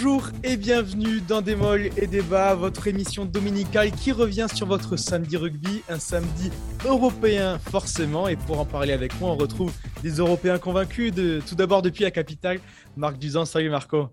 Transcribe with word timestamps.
Bonjour 0.00 0.30
et 0.44 0.56
bienvenue 0.56 1.20
dans 1.22 1.42
Des 1.42 1.56
Molles 1.56 1.90
et 1.96 2.06
Débats, 2.06 2.54
votre 2.54 2.86
émission 2.86 3.24
dominicale 3.24 3.90
qui 3.90 4.12
revient 4.12 4.46
sur 4.54 4.68
votre 4.68 4.96
samedi 4.96 5.36
rugby, 5.36 5.82
un 5.88 5.98
samedi 5.98 6.52
européen 6.84 7.58
forcément. 7.58 8.28
Et 8.28 8.36
pour 8.36 8.60
en 8.60 8.64
parler 8.64 8.92
avec 8.92 9.18
moi, 9.18 9.30
on 9.30 9.36
retrouve 9.36 9.72
des 10.04 10.10
Européens 10.10 10.60
convaincus. 10.60 11.12
De, 11.12 11.42
tout 11.44 11.56
d'abord 11.56 11.82
depuis 11.82 12.04
la 12.04 12.12
capitale, 12.12 12.60
Marc 12.96 13.18
Duzan. 13.18 13.44
Salut 13.44 13.70
Marco. 13.70 14.08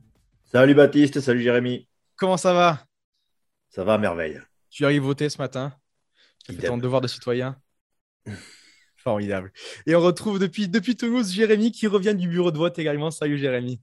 Salut 0.45 0.73
Baptiste, 0.73 1.21
salut 1.21 1.43
Jérémy. 1.43 1.87
Comment 2.15 2.37
ça 2.37 2.53
va? 2.53 2.83
Ça 3.69 3.83
va 3.83 3.93
à 3.93 3.97
merveille. 3.99 4.41
Tu 4.71 4.85
arrives 4.85 5.03
voter 5.03 5.29
ce 5.29 5.37
matin 5.37 5.71
fais 6.47 6.55
ton 6.55 6.79
devoir 6.79 7.01
de 7.01 7.07
citoyen 7.07 7.57
Formidable. 8.97 9.51
Et 9.85 9.93
on 9.93 10.01
retrouve 10.01 10.39
depuis, 10.39 10.67
depuis 10.67 10.95
Toulouse 10.95 11.31
Jérémy 11.31 11.71
qui 11.71 11.85
revient 11.85 12.15
du 12.15 12.27
bureau 12.27 12.49
de 12.49 12.57
vote 12.57 12.79
également. 12.79 13.11
Salut 13.11 13.37
Jérémy. 13.37 13.79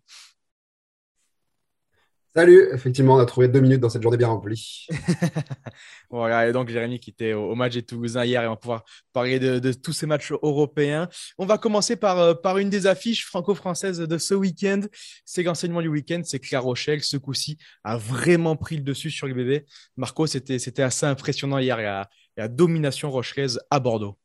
Salut, 2.34 2.66
effectivement, 2.72 3.16
on 3.16 3.18
a 3.18 3.26
trouvé 3.26 3.46
deux 3.46 3.60
minutes 3.60 3.80
dans 3.80 3.90
cette 3.90 4.00
journée 4.00 4.16
bien 4.16 4.28
remplie. 4.28 4.86
voilà, 6.10 6.48
et 6.48 6.52
donc 6.52 6.70
Jérémy 6.70 6.98
qui 6.98 7.10
était 7.10 7.34
au, 7.34 7.54
match 7.54 7.74
des 7.74 7.82
Toulousains 7.82 8.24
hier 8.24 8.42
et 8.42 8.46
on 8.46 8.52
va 8.52 8.56
pouvoir 8.56 8.84
parler 9.12 9.38
de, 9.38 9.72
tous 9.72 9.92
ces 9.92 10.06
matchs 10.06 10.32
européens. 10.32 11.10
On 11.36 11.44
va 11.44 11.58
commencer 11.58 11.94
par, 11.94 12.18
euh, 12.18 12.32
par 12.32 12.56
une 12.56 12.70
des 12.70 12.86
affiches 12.86 13.26
franco-françaises 13.26 13.98
de 13.98 14.18
ce 14.18 14.32
week-end. 14.32 14.80
C'est 15.26 15.42
l'enseignement 15.42 15.82
du 15.82 15.88
week-end, 15.88 16.22
c'est 16.24 16.38
que 16.38 16.48
La 16.52 16.60
Rochelle, 16.60 17.02
ce 17.02 17.18
coup-ci, 17.18 17.58
a 17.84 17.98
vraiment 17.98 18.56
pris 18.56 18.78
le 18.78 18.82
dessus 18.82 19.10
sur 19.10 19.26
les 19.26 19.34
bébés. 19.34 19.66
Marco, 19.98 20.26
c'était 20.26 20.82
assez 20.82 21.04
impressionnant 21.04 21.58
hier, 21.58 21.76
la, 21.76 22.08
la 22.38 22.48
domination 22.48 23.10
rochelaise 23.10 23.60
à 23.70 23.78
Bordeaux. 23.78 24.16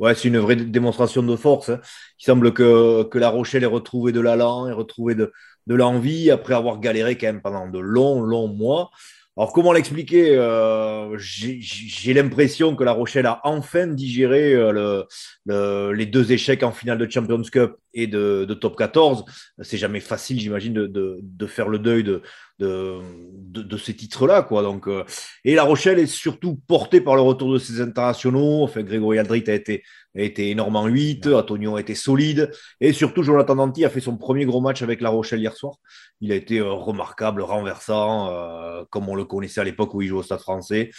Ouais, 0.00 0.14
c'est 0.14 0.28
une 0.28 0.38
vraie 0.38 0.56
démonstration 0.56 1.22
de 1.22 1.36
force. 1.36 1.68
Hein. 1.68 1.80
Il 2.18 2.24
semble 2.24 2.54
que, 2.54 3.04
que 3.04 3.18
La 3.18 3.28
Rochelle 3.28 3.62
ait 3.62 3.66
retrouvé 3.66 4.12
de 4.12 4.20
l'allant, 4.20 4.66
ait 4.66 4.72
retrouvé 4.72 5.14
de, 5.14 5.30
de 5.66 5.74
l'envie 5.74 6.30
après 6.30 6.54
avoir 6.54 6.80
galéré 6.80 7.16
quand 7.16 7.26
même 7.26 7.42
pendant 7.42 7.68
de 7.68 7.78
longs, 7.78 8.20
longs 8.20 8.48
mois. 8.48 8.90
Alors, 9.36 9.52
comment 9.52 9.72
l'expliquer 9.72 10.36
euh, 10.36 11.16
J'ai 11.16 12.12
l'impression 12.12 12.76
que 12.76 12.84
La 12.84 12.92
Rochelle 12.92 13.26
a 13.26 13.40
enfin 13.44 13.86
digéré 13.86 14.52
euh, 14.54 15.04
le, 15.46 15.92
les 15.92 16.04
deux 16.04 16.32
échecs 16.32 16.62
en 16.62 16.72
finale 16.72 16.98
de 16.98 17.08
Champions 17.08 17.40
Cup 17.42 17.76
et 17.94 18.06
de, 18.06 18.44
Top 18.60 18.76
14. 18.76 19.24
C'est 19.62 19.78
jamais 19.78 20.00
facile, 20.00 20.38
j'imagine, 20.40 20.74
de, 20.74 21.46
faire 21.46 21.68
le 21.68 21.78
deuil 21.78 22.02
de, 22.02 22.22
de, 22.58 23.76
ces 23.78 23.94
titres-là. 23.94 24.42
quoi. 24.42 24.62
Donc, 24.62 24.88
euh, 24.88 25.04
et 25.44 25.54
La 25.54 25.62
Rochelle 25.62 25.98
est 25.98 26.06
surtout 26.06 26.60
portée 26.66 27.00
par 27.00 27.14
le 27.14 27.22
retour 27.22 27.52
de 27.52 27.58
ses 27.58 27.80
internationaux. 27.80 28.62
Enfin, 28.64 28.82
Grégory 28.82 29.18
Aldrit 29.18 29.44
a 29.46 29.54
été 29.54 29.84
a 30.16 30.22
été 30.22 30.50
énormément 30.50 30.86
8, 30.86 31.26
Antonio 31.28 31.76
a 31.76 31.80
été 31.80 31.94
solide, 31.94 32.50
et 32.80 32.92
surtout 32.92 33.22
Jonathan 33.22 33.56
Danti 33.56 33.84
a 33.84 33.90
fait 33.90 34.00
son 34.00 34.16
premier 34.16 34.44
gros 34.44 34.60
match 34.60 34.82
avec 34.82 35.00
La 35.00 35.10
Rochelle 35.10 35.40
hier 35.40 35.56
soir. 35.56 35.76
Il 36.20 36.32
a 36.32 36.34
été 36.34 36.58
euh, 36.58 36.72
remarquable, 36.72 37.42
renversant, 37.42 38.30
euh, 38.30 38.84
comme 38.90 39.08
on 39.08 39.14
le 39.14 39.24
connaissait 39.24 39.60
à 39.60 39.64
l'époque 39.64 39.94
où 39.94 40.02
il 40.02 40.08
jouait 40.08 40.20
au 40.20 40.22
Stade 40.22 40.40
français, 40.40 40.90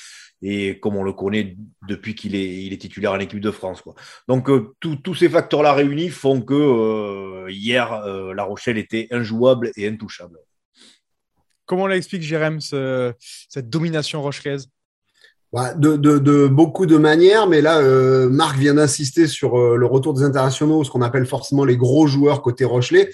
et 0.42 0.80
comme 0.80 0.95
on 0.95 1.04
le 1.04 1.14
connaît 1.14 1.56
depuis 1.88 2.16
qu'il 2.16 2.36
est, 2.36 2.64
il 2.64 2.73
est 2.73 2.78
titulaire 2.78 3.12
en 3.12 3.20
équipe 3.20 3.39
de 3.39 3.52
France. 3.52 3.82
Quoi. 3.82 3.95
Donc 4.28 4.50
euh, 4.50 4.73
tous 4.80 5.16
ces 5.16 5.30
facteurs-là 5.30 5.73
réunis 5.73 6.09
font 6.09 6.42
que 6.42 7.48
hier, 7.50 8.04
La 8.34 8.44
Rochelle 8.44 8.78
était 8.78 9.08
injouable 9.12 9.72
et 9.76 9.88
intouchable. 9.88 10.39
Comment 11.66 11.86
l'explique 11.86 12.23
Jérém 12.23 12.59
cette 12.59 13.70
domination 13.70 14.22
rochelaise 14.22 14.67
bah, 15.54 15.74
de, 15.74 16.48
beaucoup 16.48 16.86
de 16.86 16.96
manières, 16.96 17.46
mais 17.46 17.60
là, 17.60 17.80
euh, 17.80 18.30
Marc 18.30 18.58
vient 18.58 18.76
d'insister 18.76 19.28
sur 19.28 19.60
euh, 19.60 19.76
le 19.76 19.86
retour 19.86 20.14
des 20.14 20.24
internationaux, 20.24 20.86
ce 20.86 20.90
qu'on 20.90 21.02
appelle 21.02 21.26
forcément 21.26 21.66
les 21.66 21.76
gros 21.76 22.08
joueurs 22.08 22.42
côté 22.42 22.64
Rochelet. 22.64 23.10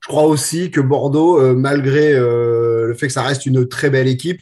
Je 0.00 0.08
crois 0.08 0.24
aussi 0.24 0.70
que 0.70 0.82
Bordeaux, 0.82 1.40
euh, 1.40 1.54
malgré 1.54 2.12
le 2.12 2.94
fait 2.96 3.06
que 3.06 3.12
ça 3.12 3.22
reste 3.22 3.46
une 3.46 3.66
très 3.66 3.88
belle 3.88 4.08
équipe, 4.08 4.40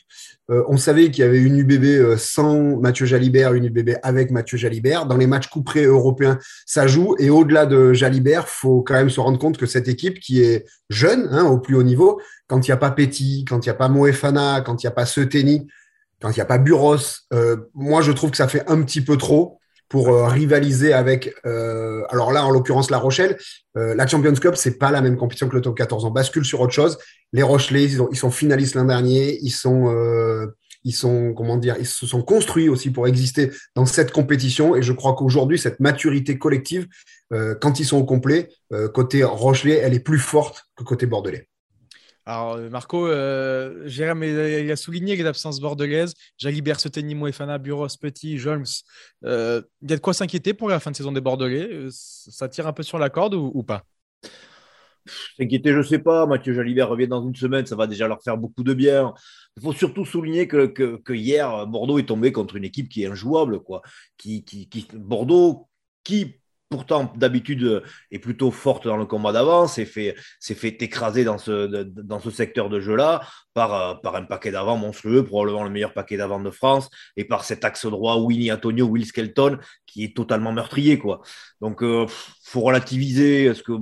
on 0.48 0.76
savait 0.76 1.10
qu'il 1.10 1.24
y 1.24 1.26
avait 1.26 1.40
une 1.40 1.58
UBB 1.58 2.16
sans 2.16 2.76
Mathieu 2.76 3.04
Jalibert, 3.04 3.54
une 3.54 3.64
UBB 3.64 3.96
avec 4.04 4.30
Mathieu 4.30 4.56
Jalibert. 4.56 5.06
Dans 5.06 5.16
les 5.16 5.26
matchs 5.26 5.48
couperés 5.48 5.86
européens, 5.86 6.38
ça 6.66 6.86
joue. 6.86 7.16
Et 7.18 7.30
au-delà 7.30 7.66
de 7.66 7.92
Jalibert, 7.92 8.48
faut 8.48 8.82
quand 8.82 8.94
même 8.94 9.10
se 9.10 9.18
rendre 9.18 9.40
compte 9.40 9.58
que 9.58 9.66
cette 9.66 9.88
équipe 9.88 10.20
qui 10.20 10.42
est 10.42 10.64
jeune, 10.88 11.26
hein, 11.32 11.46
au 11.46 11.58
plus 11.58 11.74
haut 11.74 11.82
niveau, 11.82 12.20
quand 12.46 12.64
il 12.64 12.70
n'y 12.70 12.74
a 12.74 12.76
pas 12.76 12.92
Petit, 12.92 13.44
quand 13.44 13.66
il 13.66 13.68
n'y 13.68 13.72
a 13.72 13.74
pas 13.74 13.88
Moefana, 13.88 14.60
quand 14.60 14.80
il 14.84 14.86
n'y 14.86 14.88
a 14.88 14.92
pas 14.92 15.04
Seteni, 15.04 15.66
quand 16.20 16.30
il 16.30 16.34
n'y 16.34 16.40
a 16.40 16.46
pas 16.46 16.58
Buros, 16.58 16.96
euh, 17.32 17.56
moi 17.74 18.02
je 18.02 18.12
trouve 18.12 18.30
que 18.30 18.36
ça 18.36 18.48
fait 18.48 18.64
un 18.68 18.82
petit 18.82 19.00
peu 19.00 19.16
trop 19.16 19.60
pour 19.88 20.08
euh, 20.08 20.26
rivaliser 20.26 20.92
avec. 20.92 21.32
Euh, 21.44 22.02
alors 22.08 22.32
là, 22.32 22.44
en 22.44 22.50
l'occurrence, 22.50 22.90
La 22.90 22.98
Rochelle, 22.98 23.38
la 23.74 24.06
Champions 24.06 24.32
Cup, 24.32 24.56
c'est 24.56 24.78
pas 24.78 24.90
la 24.90 25.02
même 25.02 25.16
compétition 25.16 25.48
que 25.48 25.54
le 25.54 25.60
Top 25.60 25.76
14. 25.76 26.06
On 26.06 26.10
bascule 26.10 26.44
sur 26.44 26.60
autre 26.60 26.72
chose. 26.72 26.98
Les 27.32 27.42
Rochelais, 27.42 27.84
ils, 27.84 28.16
sont 28.16 28.30
finalistes 28.30 28.74
l'an 28.74 28.86
dernier. 28.86 29.38
Ils 29.42 29.50
sont, 29.50 29.94
ils 30.82 30.94
sont, 30.94 31.34
comment 31.34 31.58
dire, 31.58 31.76
ils 31.78 31.86
se 31.86 32.06
sont 32.06 32.22
construits 32.22 32.70
aussi 32.70 32.90
pour 32.90 33.06
exister 33.06 33.50
dans 33.74 33.84
cette 33.84 34.12
compétition. 34.12 34.76
Et 34.76 34.82
je 34.82 34.94
crois 34.94 35.14
qu'aujourd'hui, 35.14 35.58
cette 35.58 35.78
maturité 35.78 36.38
collective, 36.38 36.86
quand 37.60 37.80
ils 37.80 37.84
sont 37.84 37.98
au 37.98 38.06
complet, 38.06 38.48
côté 38.94 39.22
Rochelet, 39.24 39.74
elle 39.74 39.92
est 39.92 40.00
plus 40.00 40.20
forte 40.20 40.64
que 40.74 40.84
côté 40.84 41.04
Bordelais. 41.04 41.48
Alors, 42.28 42.54
euh, 42.54 42.68
Marco, 42.68 43.06
euh, 43.06 43.86
Jérôme 43.86 44.24
il 44.24 44.70
a 44.70 44.76
souligné 44.76 45.14
les 45.14 45.24
absences 45.24 45.60
bordelaises. 45.60 46.12
Jalibert, 46.36 46.80
Seteni, 46.80 47.14
Moefana, 47.14 47.58
Buros, 47.58 47.86
Petit, 48.00 48.36
Jones. 48.36 48.66
Euh, 49.24 49.62
il 49.80 49.90
y 49.90 49.92
a 49.92 49.96
de 49.96 50.00
quoi 50.00 50.12
s'inquiéter 50.12 50.52
pour 50.52 50.68
la 50.68 50.80
fin 50.80 50.90
de 50.90 50.96
saison 50.96 51.12
des 51.12 51.20
Bordelais? 51.20 51.68
Euh, 51.70 51.88
ça 51.92 52.48
tire 52.48 52.66
un 52.66 52.72
peu 52.72 52.82
sur 52.82 52.98
la 52.98 53.10
corde 53.10 53.34
ou, 53.34 53.62
pas? 53.62 53.84
S'inquiéter, 55.36 55.70
je 55.70 55.78
ne 55.78 55.82
sais 55.84 56.00
pas. 56.00 56.26
Mathieu 56.26 56.52
Jalibert 56.52 56.88
revient 56.88 57.06
dans 57.06 57.24
une 57.24 57.36
semaine, 57.36 57.64
ça 57.64 57.76
va 57.76 57.86
déjà 57.86 58.08
leur 58.08 58.20
faire 58.20 58.36
beaucoup 58.36 58.64
de 58.64 58.74
bien. 58.74 59.14
Il 59.56 59.62
faut 59.62 59.72
surtout 59.72 60.04
souligner 60.04 60.48
que, 60.48 61.00
hier, 61.14 61.64
Bordeaux 61.68 62.00
est 62.00 62.06
tombé 62.06 62.32
contre 62.32 62.56
une 62.56 62.64
équipe 62.64 62.88
qui 62.88 63.04
est 63.04 63.06
injouable. 63.06 63.60
Quoi. 63.60 63.82
Qui, 64.16 64.44
qui 64.44 64.88
Bordeaux, 64.94 65.68
qui 66.02 66.40
pourtant 66.68 67.12
d'habitude 67.16 67.62
euh, 67.62 67.80
est 68.10 68.18
plutôt 68.18 68.50
forte 68.50 68.86
dans 68.86 68.96
le 68.96 69.06
combat 69.06 69.32
d'avant, 69.32 69.66
s'est 69.66 69.84
fait, 69.84 70.14
fait 70.40 70.82
écraser 70.82 71.24
dans 71.24 71.38
ce, 71.38 71.84
dans 71.84 72.20
ce 72.20 72.30
secteur 72.30 72.68
de 72.68 72.80
jeu-là 72.80 73.20
par, 73.54 73.74
euh, 73.74 73.94
par 73.94 74.16
un 74.16 74.24
paquet 74.24 74.50
d'avant 74.50 74.76
monstrueux, 74.76 75.24
probablement 75.24 75.64
le 75.64 75.70
meilleur 75.70 75.92
paquet 75.92 76.16
d'avant 76.16 76.40
de 76.40 76.50
France, 76.50 76.90
et 77.16 77.24
par 77.24 77.44
cet 77.44 77.64
axe 77.64 77.86
droit 77.86 78.16
Winnie 78.16 78.50
Antonio, 78.52 78.86
Will 78.86 79.06
Skelton, 79.06 79.58
qui 79.86 80.04
est 80.04 80.16
totalement 80.16 80.52
meurtrier. 80.52 80.98
Quoi. 80.98 81.22
Donc, 81.60 81.82
euh, 81.82 82.06
faut 82.42 82.62
relativiser, 82.62 83.44
est-ce 83.44 83.62
que 83.62 83.72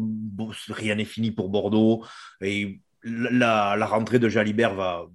rien 0.72 0.96
n'est 0.96 1.04
fini 1.04 1.30
pour 1.30 1.48
Bordeaux 1.48 2.04
Et 2.40 2.80
la, 3.02 3.76
la 3.76 3.86
rentrée 3.86 4.18
de 4.18 4.28
Jalibert 4.28 4.74
va, 4.74 5.06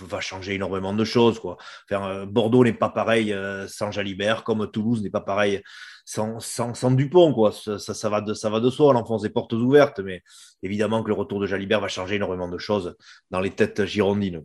va 0.00 0.20
changer 0.20 0.54
énormément 0.54 0.94
de 0.94 1.04
choses. 1.04 1.38
Quoi. 1.38 1.56
Bordeaux 2.26 2.64
n'est 2.64 2.72
pas 2.72 2.88
pareil 2.88 3.34
sans 3.68 3.90
Jalibert, 3.90 4.44
comme 4.44 4.70
Toulouse 4.70 5.02
n'est 5.02 5.10
pas 5.10 5.20
pareil 5.20 5.62
sans, 6.04 6.40
sans, 6.40 6.90
Dupont, 6.90 7.32
quoi. 7.32 7.52
Ça, 7.52 7.78
ça, 7.78 8.08
va 8.08 8.20
de, 8.20 8.34
ça 8.34 8.50
va 8.50 8.60
de 8.60 8.70
soi, 8.70 8.92
l'enfance 8.92 9.22
des 9.22 9.30
portes 9.30 9.52
ouvertes, 9.52 10.00
mais 10.00 10.22
évidemment 10.62 11.02
que 11.02 11.08
le 11.08 11.14
retour 11.14 11.40
de 11.40 11.46
Jalibert 11.46 11.80
va 11.80 11.88
changer 11.88 12.16
énormément 12.16 12.48
de 12.48 12.58
choses 12.58 12.96
dans 13.30 13.40
les 13.40 13.50
têtes 13.50 13.84
girondines. 13.84 14.42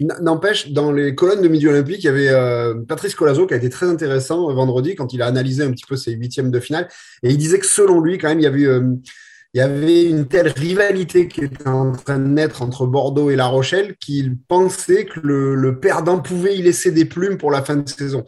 N'empêche, 0.00 0.70
dans 0.70 0.92
les 0.92 1.14
colonnes 1.14 1.42
de 1.42 1.48
Midi 1.48 1.68
Olympique, 1.68 2.00
il 2.00 2.06
y 2.06 2.10
avait 2.10 2.28
euh, 2.28 2.74
Patrice 2.86 3.14
Colazo 3.14 3.46
qui 3.46 3.54
a 3.54 3.56
été 3.56 3.70
très 3.70 3.86
intéressant 3.86 4.52
vendredi 4.52 4.94
quand 4.94 5.12
il 5.12 5.22
a 5.22 5.26
analysé 5.26 5.62
un 5.62 5.70
petit 5.70 5.86
peu 5.86 5.96
ses 5.96 6.12
huitièmes 6.12 6.50
de 6.50 6.60
finale. 6.60 6.88
Et 7.22 7.30
il 7.30 7.38
disait 7.38 7.58
que 7.58 7.66
selon 7.66 8.00
lui, 8.00 8.18
quand 8.18 8.28
même, 8.28 8.40
il 8.40 8.44
y 8.44 8.46
avait, 8.46 8.66
euh, 8.66 8.94
il 9.54 9.58
y 9.58 9.60
avait 9.60 10.02
une 10.02 10.26
telle 10.26 10.48
rivalité 10.48 11.28
qui 11.28 11.44
était 11.44 11.68
en 11.68 11.92
train 11.92 12.18
de 12.18 12.26
naître 12.26 12.60
entre 12.60 12.86
Bordeaux 12.86 13.30
et 13.30 13.36
La 13.36 13.46
Rochelle 13.46 13.96
qu'il 13.96 14.36
pensait 14.36 15.04
que 15.04 15.20
le, 15.20 15.54
le 15.54 15.78
perdant 15.78 16.18
pouvait 16.18 16.56
y 16.56 16.62
laisser 16.62 16.90
des 16.90 17.04
plumes 17.04 17.38
pour 17.38 17.52
la 17.52 17.62
fin 17.62 17.76
de 17.76 17.88
saison. 17.88 18.24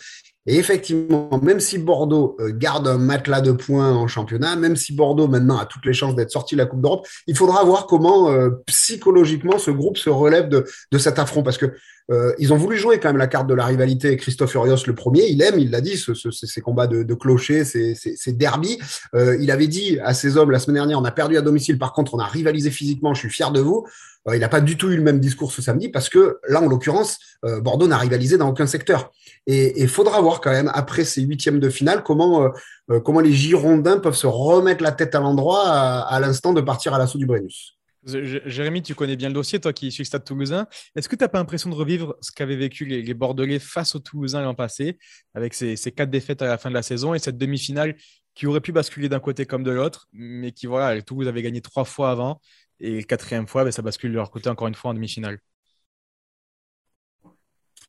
Et 0.47 0.57
effectivement, 0.57 1.29
même 1.43 1.61
si 1.61 1.79
Bordeaux 1.79 2.37
euh, 2.41 2.53
garde 2.53 2.87
un 2.87 2.99
matelas 2.99 3.41
de 3.41 3.53
points 3.53 3.93
en 3.93 4.07
championnat, 4.07 4.57
même 4.57 4.77
si 4.77 4.93
Bordeaux 4.95 5.29
maintenant 5.29 5.59
a 5.59 5.67
toutes 5.67 5.85
les 5.85 5.93
chances 5.93 6.15
d'être 6.15 6.31
sorti 6.31 6.55
de 6.55 6.61
la 6.61 6.67
Coupe 6.67 6.81
d'Europe, 6.81 7.07
il 7.27 7.37
faudra 7.37 7.65
voir 7.65 7.87
comment 7.87 8.31
euh, 8.31 8.51
psychologiquement 8.67 9.59
ce 9.59 9.71
groupe 9.71 9.99
se 9.99 10.11
relève 10.11 10.49
de, 10.49 10.65
de 10.93 10.99
cet 10.99 11.19
affront. 11.19 11.43
Parce 11.43 11.59
que 11.59 11.67
euh, 12.13 12.33
ils 12.39 12.53
ont 12.53 12.57
voulu 12.57 12.77
jouer 12.77 13.01
quand 13.01 13.09
même 13.09 13.17
la 13.17 13.27
carte 13.27 13.49
de 13.49 13.55
la 13.55 13.65
rivalité. 13.65 14.17
Christophe 14.17 14.55
Urios, 14.55 14.87
le 14.87 14.95
premier, 14.95 15.27
il 15.27 15.43
aime, 15.43 15.59
il 15.59 15.71
l'a 15.71 15.81
dit, 15.81 15.97
ce, 15.97 16.15
ce, 16.15 16.31
ces 16.31 16.61
combats 16.61 16.87
de, 16.87 17.03
de 17.03 17.15
clochers, 17.15 17.65
ces, 17.65 17.97
ces, 17.97 18.15
ces 18.17 18.33
derbies. 18.33 18.79
Euh, 19.15 19.37
il 19.41 19.51
avait 19.51 19.67
dit 19.67 19.99
à 20.05 20.15
ses 20.15 20.37
hommes 20.37 20.53
la 20.53 20.61
semaine 20.61 20.77
dernière, 20.77 21.01
on 21.01 21.05
a 21.05 21.11
perdu 21.11 21.37
à 21.37 21.43
domicile, 21.43 21.79
par 21.79 21.93
contre, 21.93 22.15
on 22.15 22.19
a 22.21 22.27
rivalisé 22.27 22.71
physiquement, 22.71 23.13
je 23.15 23.21
suis 23.21 23.31
fier 23.31 23.51
de 23.51 23.61
vous. 23.61 23.85
Euh, 24.29 24.37
il 24.37 24.41
n'a 24.41 24.49
pas 24.49 24.61
du 24.61 24.77
tout 24.77 24.91
eu 24.91 24.97
le 24.97 25.03
même 25.03 25.21
discours 25.21 25.53
ce 25.53 25.63
samedi 25.63 25.89
parce 25.89 26.09
que 26.09 26.39
là, 26.49 26.61
en 26.61 26.67
l'occurrence, 26.67 27.19
euh, 27.45 27.61
Bordeaux 27.61 27.87
n'a 27.87 27.99
rivalisé 27.99 28.39
dans 28.39 28.49
aucun 28.49 28.67
secteur. 28.67 29.13
Et 29.47 29.81
il 29.81 29.89
faudra 29.89 30.21
voir 30.21 30.41
quand 30.41 30.51
même, 30.51 30.71
après 30.75 31.05
ces 31.05 31.23
huitièmes 31.23 31.61
de 31.61 31.71
finale, 31.71 32.03
comment, 32.03 32.51
euh, 32.91 33.01
comment 33.01 33.21
les 33.21 33.33
Girondins 33.33 33.99
peuvent 33.99 34.17
se 34.17 34.27
remettre 34.27 34.83
la 34.83 34.93
tête 34.93 35.15
à 35.15 35.21
l'endroit 35.21 35.69
à, 35.69 36.21
l'instant 36.21 36.53
de 36.53 36.61
partir 36.61 36.95
à 36.95 36.99
l'assaut 36.99 37.19
du 37.19 37.27
Brennus. 37.27 37.75
Jérémy, 38.05 38.83
tu 38.83 38.95
connais 38.95 39.17
bien 39.17 39.29
le 39.29 39.35
dossier, 39.35 39.59
toi 39.59 39.73
qui 39.73 39.91
suis 39.91 40.05
Stade 40.05 40.25
Toulousain. 40.25 40.69
Est-ce 40.95 41.09
que 41.09 41.17
tu 41.17 41.25
n'as 41.25 41.29
pas 41.29 41.39
l'impression 41.39 41.71
de 41.71 41.75
revivre 41.75 42.15
ce 42.21 42.31
qu'avaient 42.31 42.57
vécu 42.57 42.85
les, 42.85 43.15
Bordelais 43.15 43.59
face 43.59 43.97
aux 43.97 43.99
Toulousains 43.99 44.43
l'an 44.43 44.55
passé, 44.55 44.97
avec 45.35 45.55
ces, 45.55 45.77
quatre 45.77 46.11
défaites 46.11 46.41
à 46.41 46.47
la 46.47 46.57
fin 46.57 46.69
de 46.69 46.75
la 46.75 46.83
saison 46.83 47.15
et 47.15 47.19
cette 47.19 47.37
demi-finale 47.37 47.97
qui 48.37 48.47
aurait 48.47 48.61
pu 48.61 48.71
basculer 48.71 49.09
d'un 49.09 49.19
côté 49.19 49.45
comme 49.45 49.65
de 49.65 49.73
l'autre, 49.73 50.07
mais 50.13 50.53
qui, 50.53 50.67
voilà, 50.67 51.01
Toulouse 51.03 51.27
avait 51.27 51.43
gagné 51.43 51.61
trois 51.63 51.85
fois 51.85 52.11
avant 52.11 52.41
Et 52.81 53.05
quatrième 53.05 53.47
fois, 53.47 53.65
ben, 53.65 53.71
ça 53.73 53.83
bascule 53.83 54.13
leur 54.13 54.31
côté 54.31 54.49
encore 54.49 54.69
une 54.69 54.75
fois 54.75 54.91
en 54.91 54.95
demi-finale. 54.95 55.41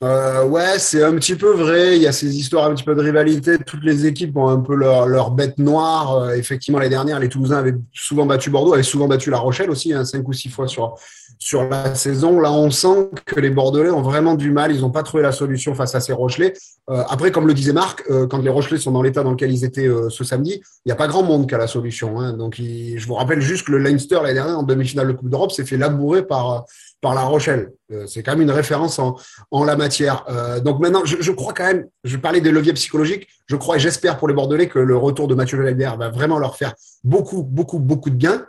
Euh, 0.04 0.46
ouais, 0.46 0.78
c'est 0.78 1.04
un 1.04 1.16
petit 1.16 1.34
peu 1.34 1.56
vrai. 1.56 1.96
Il 1.96 2.04
y 2.04 2.08
a 2.08 2.12
ces 2.12 2.38
histoires 2.38 2.66
un 2.66 2.76
petit 2.76 2.84
peu 2.84 2.94
de 2.94 3.02
rivalité. 3.02 3.58
Toutes 3.58 3.84
les 3.84 4.06
équipes 4.06 4.38
ont 4.38 4.48
un 4.48 4.60
peu 4.60 4.76
leur, 4.76 5.08
leur 5.08 5.32
bête 5.32 5.58
noire. 5.58 6.18
Euh, 6.18 6.36
effectivement, 6.36 6.78
les 6.78 6.90
dernières, 6.90 7.20
les 7.20 7.30
Toulousains 7.30 7.58
avaient 7.58 7.76
souvent 7.94 8.28
battu 8.28 8.52
Bordeaux, 8.52 8.74
avaient 8.74 8.84
souvent 8.84 9.08
battu 9.08 9.32
La 9.32 9.40
Rochelle 9.40 9.72
aussi, 9.72 9.94
hein, 9.94 10.06
cinq 10.06 10.28
ou 10.28 10.34
six 10.34 10.50
fois 10.50 10.68
sur, 10.68 10.94
sur 11.40 11.68
la 11.68 11.96
saison. 11.96 12.40
Là, 12.40 12.52
on 12.52 12.70
sent 12.70 13.10
que 13.26 13.40
les 13.40 13.50
Bordelais 13.50 13.90
ont 13.90 14.04
vraiment 14.04 14.36
du 14.36 14.52
mal. 14.52 14.72
Ils 14.72 14.82
n'ont 14.82 14.92
pas 14.92 15.02
trouvé 15.02 15.24
la 15.24 15.32
solution 15.32 15.74
face 15.74 15.96
à 15.96 16.00
ces 16.00 16.14
Rochelais. 16.14 16.54
Euh, 16.92 17.02
après, 17.10 17.32
comme 17.32 17.48
le 17.48 17.56
disait 17.56 17.74
Marc, 17.74 18.04
euh, 18.12 18.28
quand 18.28 18.38
les 18.38 18.52
Rochelais 18.52 18.78
sont 18.78 18.92
dans 18.92 19.02
l'état 19.02 19.24
dans 19.24 19.32
lequel 19.32 19.52
ils 19.52 19.66
étaient 19.66 19.90
ce 20.10 20.24
samedi, 20.24 20.62
il 20.86 20.90
n'y 20.90 20.92
a 20.92 20.96
pas 20.96 21.08
grand 21.08 21.24
monde 21.24 21.50
qui 21.50 21.56
a 21.56 21.58
la 21.58 21.66
solution. 21.66 22.20
Hein. 22.20 22.34
Donc, 22.34 22.58
je 22.58 23.08
vous 23.08 23.16
rappelle 23.16 23.42
juste 23.42 23.66
que 23.66 23.72
le 23.72 23.80
Leinster, 23.80 24.20
l'année 24.22 24.36
dernière, 24.36 24.60
en 24.60 24.64
demi-finale 24.64 25.08
de 25.08 25.14
Coupe 25.14 25.30
d'Europe, 25.30 25.52
s'est 25.52 25.66
fait 25.66 25.78
labourer 25.78 26.22
par 26.22 26.66
par 27.02 27.14
La 27.14 27.22
Rochelle. 27.22 27.72
Euh, 27.92 28.08
c'est 28.08 28.24
quand 28.24 28.32
même 28.32 28.42
une 28.42 28.52
référence 28.52 29.00
en, 29.00 29.16
en 29.52 29.64
la 29.64 29.76
matière. 29.76 30.26
Euh, 30.30 30.60
donc 30.60 30.80
maintenant, 30.80 31.06
je, 31.06 31.18
je, 31.20 31.32
crois 31.32 31.54
quand 31.54 31.66
même, 31.66 31.88
je 32.04 32.18
parlais 32.18 32.42
des 32.42 32.52
leviers 32.52 32.74
psychologiques, 32.74 33.28
je 33.46 33.56
crois 33.56 33.78
et 33.78 33.80
j'espère 33.80 34.18
pour 34.18 34.28
les 34.28 34.34
Bordelais 34.34 34.68
que 34.68 34.80
le 34.80 34.98
retour 34.98 35.28
de 35.28 35.36
Mathieu 35.36 35.62
Lelbert 35.62 35.98
va 35.98 36.10
vraiment 36.10 36.40
leur 36.40 36.58
faire 36.58 36.74
beaucoup, 37.04 37.44
beaucoup, 37.44 37.80
beaucoup 37.80 38.10
de 38.10 38.16
bien. 38.16 38.46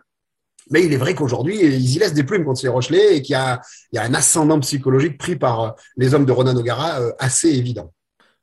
Mais 0.70 0.84
il 0.84 0.92
est 0.92 0.98
vrai 0.98 1.14
qu'aujourd'hui, 1.14 1.58
ils 1.60 1.96
y 1.96 1.98
laissent 1.98 2.12
des 2.12 2.24
plumes 2.24 2.44
contre 2.44 2.60
les 2.62 2.68
Rochelais 2.68 3.16
et 3.16 3.22
qu'il 3.22 3.32
y 3.32 3.36
a, 3.36 3.60
il 3.92 3.96
y 3.96 3.98
a 3.98 4.02
un 4.02 4.12
ascendant 4.12 4.60
psychologique 4.60 5.16
pris 5.16 5.36
par 5.36 5.60
euh, 5.60 5.70
les 5.96 6.14
hommes 6.14 6.26
de 6.26 6.32
Ronan 6.32 6.56
O'Gara 6.56 7.00
assez 7.18 7.48
évident. 7.48 7.92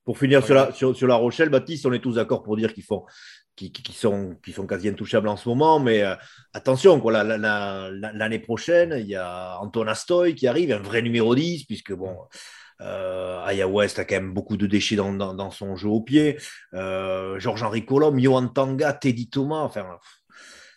Pour 0.04 0.18
finir 0.20 0.46
sur 0.46 0.54
la, 0.54 0.72
sur, 0.72 0.96
sur 0.96 1.08
la 1.08 1.16
Rochelle, 1.16 1.50
Baptiste, 1.50 1.86
on 1.88 1.94
est 1.94 2.00
tous 2.00 2.14
d'accord 2.14 2.44
pour 2.44 2.56
dire 2.58 2.74
qu'ils 2.74 2.84
font 2.84 3.04
qui, 3.56 3.72
sont, 3.94 4.36
qui 4.44 4.52
sont 4.52 4.68
quasi 4.68 4.90
intouchables 4.90 5.28
en 5.28 5.38
ce 5.38 5.48
moment. 5.50 5.80
Mais 5.80 6.04
euh, 6.04 6.16
attention, 6.54 7.00
quoi, 7.00 7.24
l'année 7.24 8.40
prochaine, 8.40 8.96
il 9.00 9.08
y 9.08 9.16
a 9.16 9.58
Anton 9.60 9.88
Astoy 9.88 10.36
qui 10.36 10.48
arrive, 10.48 10.72
un 10.72 10.80
vrai 10.80 11.02
numéro 11.02 11.36
10, 11.36 11.66
puisque 11.66 11.94
bon. 11.94 12.18
Euh, 12.82 13.42
Aya 13.46 13.70
West 13.70 14.00
a 14.00 14.04
quand 14.04 14.16
même 14.16 14.34
beaucoup 14.34 14.58
de 14.58 14.68
déchets 14.68 14.98
dans, 14.98 15.14
dans, 15.14 15.52
son 15.52 15.78
jeu 15.78 15.88
au 15.88 16.02
pied. 16.02 16.38
Euh, 16.74 17.40
Georges-Henri 17.40 17.86
Colomb, 17.86 18.18
Johan 18.20 18.50
Tanga, 18.50 18.92
Teddy 18.92 19.30
Thomas, 19.30 19.62
enfin, 19.62 19.98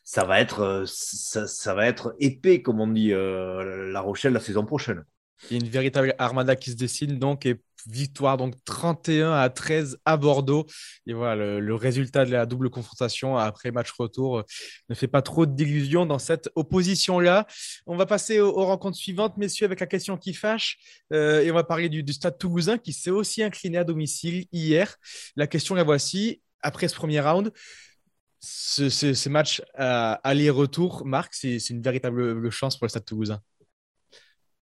ça 0.09 0.25
va 0.25 0.41
être, 0.41 0.61
euh, 0.61 0.85
ça, 0.87 1.75
va 1.75 1.87
être 1.87 2.15
épais, 2.19 2.63
comme 2.63 2.81
on 2.81 2.87
dit, 2.89 3.13
euh, 3.13 3.93
La 3.93 4.01
Rochelle 4.01 4.33
la 4.33 4.41
saison 4.41 4.65
prochaine. 4.65 5.05
Il 5.51 5.57
y 5.57 5.61
a 5.61 5.65
une 5.65 5.71
véritable 5.71 6.15
armada 6.19 6.57
qui 6.57 6.71
se 6.71 6.77
dessine 6.77 7.19
donc 7.19 7.47
et 7.47 7.61
victoire 7.87 8.37
donc 8.37 8.55
31 8.65 9.33
à 9.33 9.49
13 9.49 9.99
à 10.05 10.17
Bordeaux. 10.17 10.67
Et 11.07 11.13
voilà, 11.13 11.59
le, 11.61 11.75
résultat 11.75 12.25
de 12.25 12.31
la 12.31 12.47
double 12.47 12.71
confrontation 12.71 13.37
après 13.37 13.71
match 13.71 13.91
retour 13.93 14.39
euh, 14.39 14.43
ne 14.89 14.95
fait 14.95 15.09
pas 15.09 15.23
trop 15.23 15.47
d'illusions 15.47 16.07
dans 16.07 16.19
cette 16.19 16.51
opposition-là. 16.55 17.47
On 17.87 17.97
va 17.97 18.07
passer 18.07 18.41
aux, 18.41 18.65
rencontres 18.65 18.97
suivantes, 18.97 19.37
messieurs, 19.37 19.67
avec 19.67 19.81
la 19.81 19.87
question 19.87 20.17
qui 20.17 20.35
fâche. 20.35 20.79
Euh, 21.13 21.43
et 21.43 21.51
on 21.51 21.55
va 21.55 21.65
parler 21.65 21.89
du, 21.89 22.05
Stade 22.13 22.39
toulousain 22.39 22.79
qui 22.79 22.93
s'est 22.93 23.11
aussi 23.11 23.43
incliné 23.43 23.79
à 23.79 23.85
domicile 23.85 24.47
hier. 24.53 24.97
La 25.37 25.47
question 25.47 25.75
la 25.75 25.85
voici. 25.85 26.43
Après 26.61 26.89
ce 26.89 26.95
premier 26.97 27.21
round, 27.21 27.53
ce, 28.41 29.29
match 29.29 29.63
aller-retour, 29.77 31.07
Marc, 31.07 31.35
c'est 31.35 31.59
une 31.71 31.83
véritable 31.83 32.51
chance 32.51 32.77
pour 32.77 32.87
le 32.87 32.89
Stade 32.89 33.05
toulousain. 33.05 33.41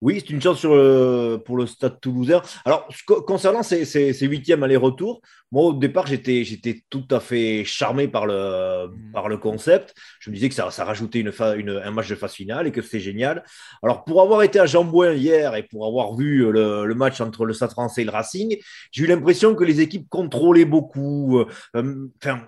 Oui, 0.02 0.20
c'est 0.20 0.30
une 0.30 0.42
chance 0.42 0.58
sur, 0.58 0.74
euh, 0.74 1.38
pour 1.38 1.56
le 1.56 1.66
Stade 1.66 2.00
Toulousain. 2.00 2.42
Alors, 2.66 2.86
concernant 3.26 3.62
ces, 3.62 3.86
ces, 3.86 4.26
huitièmes 4.26 4.62
aller-retour, 4.62 5.22
moi 5.50 5.64
au 5.64 5.72
départ 5.72 6.06
j'étais 6.06 6.44
j'étais 6.44 6.82
tout 6.90 7.06
à 7.10 7.20
fait 7.20 7.64
charmé 7.64 8.06
par 8.06 8.26
le 8.26 8.88
mmh. 8.88 9.12
par 9.12 9.28
le 9.28 9.38
concept. 9.38 9.94
Je 10.20 10.28
me 10.28 10.34
disais 10.34 10.50
que 10.50 10.54
ça, 10.54 10.70
ça 10.70 10.84
rajoutait 10.84 11.20
une, 11.20 11.32
une 11.56 11.70
un 11.70 11.90
match 11.92 12.08
de 12.08 12.14
phase 12.14 12.34
finale 12.34 12.66
et 12.66 12.72
que 12.72 12.82
c'est 12.82 13.00
génial. 13.00 13.42
Alors 13.82 14.04
pour 14.04 14.20
avoir 14.20 14.42
été 14.42 14.60
à 14.60 14.66
Jambouin 14.66 15.12
hier 15.12 15.54
et 15.54 15.62
pour 15.62 15.86
avoir 15.86 16.14
vu 16.14 16.50
le, 16.52 16.84
le 16.84 16.94
match 16.94 17.20
entre 17.22 17.46
le 17.46 17.54
Stade 17.54 17.70
Français 17.70 18.02
et 18.02 18.04
le 18.04 18.10
Racing, 18.10 18.58
j'ai 18.90 19.04
eu 19.04 19.06
l'impression 19.06 19.54
que 19.54 19.64
les 19.64 19.80
équipes 19.80 20.08
contrôlaient 20.10 20.66
beaucoup. 20.66 21.38
Euh, 21.38 21.46
euh, 21.76 22.08
enfin, 22.22 22.42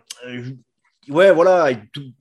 ouais, 1.09 1.33
voilà. 1.33 1.71
Tout, 1.93 2.12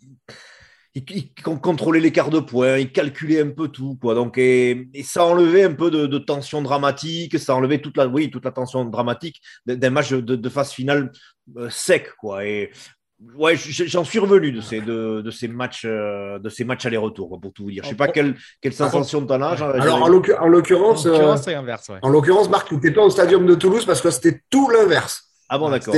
il, 1.08 1.34
contrôlait 1.44 2.00
l'écart 2.00 2.30
de 2.30 2.40
points, 2.40 2.78
il 2.78 2.92
calculait 2.92 3.42
un 3.42 3.50
peu 3.50 3.68
tout, 3.68 3.98
quoi. 4.02 4.16
Donc, 4.16 4.38
et, 4.38 4.90
ça 5.04 5.26
enlevait 5.26 5.64
un 5.64 5.74
peu 5.74 5.92
de, 5.92 6.18
tension 6.18 6.62
dramatique, 6.62 7.38
ça 7.40 7.56
enlevait 7.56 7.80
toute 7.80 7.98
la, 7.98 8.08
oui, 8.08 8.30
toute 8.30 8.46
la 8.46 8.52
tension 8.52 8.86
dramatique 8.86 9.42
d'un 9.66 9.90
match 9.90 10.12
de, 10.12 10.50
phase 10.50 10.72
finale 10.72 11.12
euh, 11.58 11.70
sec, 11.70 12.10
quoi. 12.20 12.46
Et 12.46 12.72
ouais, 13.36 13.56
j'en 13.56 14.04
suis 14.04 14.20
revenu 14.20 14.52
de 14.52 14.62
ces, 14.62 14.82
de, 14.82 15.30
ces 15.32 15.48
matchs, 15.48 15.86
euh, 15.86 16.40
de 16.40 16.50
ces 16.50 16.64
matchs 16.64 16.86
aller-retour, 16.86 17.40
pour 17.40 17.54
tout 17.54 17.64
vous 17.64 17.72
dire. 17.72 17.84
Je 17.84 17.90
sais 17.90 17.96
pas 17.96 18.08
quelle, 18.08 18.36
quelle 18.62 18.74
sensation 18.74 19.22
de 19.22 19.34
as. 19.34 19.62
Alors, 19.62 20.04
en 20.04 20.08
l'occurrence, 20.48 21.06
euh, 21.06 21.36
en 22.02 22.10
l'occurrence, 22.10 22.50
Marc, 22.50 22.70
tu 22.70 22.76
n'étais 22.76 22.92
pas 22.92 23.04
au 23.04 23.10
stadium 23.10 23.46
de 23.46 23.56
Toulouse 23.56 23.86
parce 23.86 24.02
que 24.02 24.10
c'était 24.10 24.42
tout 24.50 24.70
l'inverse. 24.70 25.27
Ah 25.50 25.58
bon, 25.58 25.70
d'accord. 25.70 25.94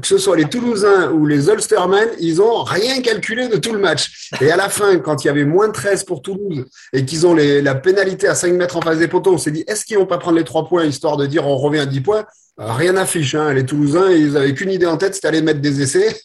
Que 0.00 0.06
ce 0.06 0.16
soit 0.16 0.36
les 0.36 0.46
Toulousains 0.46 1.10
ou 1.12 1.26
les 1.26 1.48
Ulstermen, 1.48 2.08
ils 2.18 2.40
ont 2.40 2.62
rien 2.62 3.02
calculé 3.02 3.48
de 3.48 3.56
tout 3.56 3.72
le 3.72 3.78
match. 3.78 4.30
Et 4.40 4.50
à 4.50 4.56
la 4.56 4.70
fin, 4.70 4.98
quand 4.98 5.24
il 5.24 5.26
y 5.26 5.30
avait 5.30 5.44
moins 5.44 5.68
13 5.70 6.04
pour 6.04 6.22
Toulouse 6.22 6.64
et 6.94 7.04
qu'ils 7.04 7.26
ont 7.26 7.34
les, 7.34 7.60
la 7.60 7.74
pénalité 7.74 8.28
à 8.28 8.34
5 8.34 8.54
mètres 8.54 8.76
en 8.76 8.80
face 8.80 8.98
des 8.98 9.08
poteaux, 9.08 9.34
on 9.34 9.38
s'est 9.38 9.50
dit, 9.50 9.62
est-ce 9.66 9.84
qu'ils 9.84 9.98
vont 9.98 10.06
pas 10.06 10.16
prendre 10.16 10.38
les 10.38 10.44
3 10.44 10.68
points 10.68 10.84
histoire 10.84 11.18
de 11.18 11.26
dire 11.26 11.46
on 11.46 11.56
revient 11.58 11.80
à 11.80 11.86
10 11.86 12.00
points? 12.00 12.24
Euh, 12.60 12.72
Rien 12.72 12.94
n'affiche. 12.94 13.34
Hein. 13.34 13.52
Les 13.52 13.66
Toulousains, 13.66 14.10
ils 14.10 14.38
avaient 14.38 14.54
qu'une 14.54 14.70
idée 14.70 14.86
en 14.86 14.96
tête, 14.96 15.14
c'était 15.14 15.28
aller 15.28 15.42
mettre 15.42 15.60
des 15.60 15.82
essais. 15.82 16.16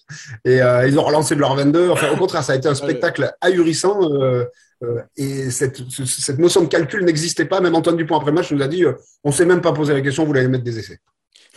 Et 0.45 0.61
euh, 0.61 0.87
ils 0.87 0.97
ont 0.97 1.03
relancé 1.03 1.35
de 1.35 1.41
leur 1.41 1.53
22. 1.55 1.89
Enfin, 1.89 2.11
au 2.11 2.17
contraire, 2.17 2.43
ça 2.43 2.53
a 2.53 2.55
été 2.55 2.69
un 2.69 2.75
spectacle 2.75 3.29
ahurissant. 3.41 4.09
Euh, 4.13 4.45
euh, 4.83 5.01
et 5.17 5.49
cette, 5.51 5.81
cette, 5.89 6.37
notion 6.37 6.61
de 6.61 6.67
calcul 6.67 7.03
n'existait 7.03 7.45
pas. 7.45 7.59
Même 7.59 7.75
Antoine 7.75 7.97
Dupont, 7.97 8.15
après 8.15 8.31
le 8.31 8.35
match, 8.35 8.51
nous 8.51 8.61
a 8.61 8.67
dit, 8.67 8.85
on 9.25 9.31
s'est 9.33 9.45
même 9.45 9.61
pas 9.61 9.73
posé 9.73 9.93
la 9.93 10.01
question, 10.01 10.23
vous 10.23 10.27
voulez 10.27 10.47
mettre 10.47 10.63
des 10.63 10.79
essais 10.79 10.99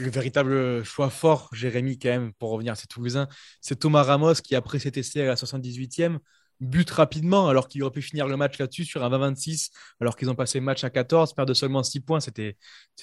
le 0.00 0.10
véritable 0.10 0.84
choix 0.84 1.10
fort, 1.10 1.48
Jérémy, 1.52 1.98
quand 1.98 2.08
même, 2.08 2.32
pour 2.34 2.50
revenir 2.50 2.72
à 2.72 2.76
ces 2.76 2.86
Toulousains, 2.86 3.28
c'est 3.60 3.78
Thomas 3.78 4.02
Ramos 4.02 4.34
qui, 4.34 4.54
après 4.54 4.78
cet 4.78 4.96
essai 4.96 5.22
à 5.22 5.26
la 5.26 5.34
78e, 5.34 6.18
bute 6.60 6.90
rapidement, 6.90 7.48
alors 7.48 7.68
qu'il 7.68 7.82
aurait 7.82 7.92
pu 7.92 8.02
finir 8.02 8.26
le 8.26 8.36
match 8.36 8.58
là-dessus 8.58 8.84
sur 8.84 9.02
un 9.02 9.10
20-26, 9.10 9.70
alors 10.00 10.16
qu'ils 10.16 10.28
ont 10.28 10.34
passé 10.34 10.58
le 10.58 10.64
match 10.64 10.84
à 10.84 10.90
14, 10.90 11.32
perdre 11.32 11.54
seulement 11.54 11.82
6 11.82 12.00
points, 12.00 12.20
c'était 12.20 12.56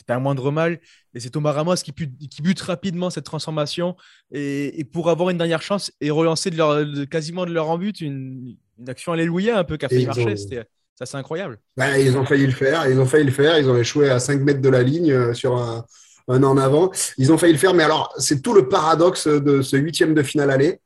un 0.07 0.19
moindre 0.19 0.51
mal. 0.51 0.79
Et 1.13 1.19
c'est 1.19 1.31
Thomas 1.31 1.51
Ramos 1.51 1.75
qui, 1.75 1.91
qui, 1.93 2.41
bute 2.41 2.61
rapidement 2.61 3.09
cette 3.09 3.25
transformation 3.25 3.95
et, 4.31 4.83
pour 4.91 5.09
avoir 5.09 5.31
une 5.31 5.37
dernière 5.37 5.63
chance 5.63 5.91
et 6.01 6.11
relancer 6.11 6.51
de 6.51 6.57
leur, 6.57 7.09
quasiment 7.09 7.45
de 7.45 7.51
leur 7.51 7.69
en 7.69 7.77
but 7.77 7.99
une, 8.01 8.55
une 8.77 8.89
action 8.89 9.11
alléluia 9.11 9.57
un 9.57 9.63
peu 9.63 9.77
qui 9.77 9.85
a 9.85 9.89
failli 9.89 10.05
marcher. 10.05 10.35
Ça, 10.37 11.05
c'est 11.05 11.17
incroyable. 11.17 11.59
Ben, 11.75 11.95
ils 11.97 12.17
ont 12.17 12.25
failli 12.25 12.47
le 12.47 12.51
faire, 12.51 12.89
ils 12.89 12.99
ont 12.99 13.05
failli 13.05 13.25
le 13.25 13.31
faire, 13.31 13.59
ils 13.59 13.69
ont 13.69 13.77
échoué 13.77 14.09
à 14.09 14.19
5 14.19 14.41
mètres 14.41 14.61
de 14.61 14.69
la 14.69 14.81
ligne 14.81 15.11
euh, 15.11 15.33
sur 15.35 15.55
un, 15.55 15.85
un 16.27 16.43
an 16.43 16.57
avant. 16.57 16.91
Ils 17.17 17.31
ont 17.31 17.37
failli 17.37 17.53
le 17.53 17.59
faire, 17.59 17.73
mais 17.73 17.83
alors 17.83 18.13
c'est 18.17 18.41
tout 18.41 18.53
le 18.53 18.67
paradoxe 18.67 19.27
de 19.27 19.61
ce 19.61 19.77
huitième 19.77 20.13
de 20.13 20.23
finale 20.23 20.51
aller. 20.51 20.79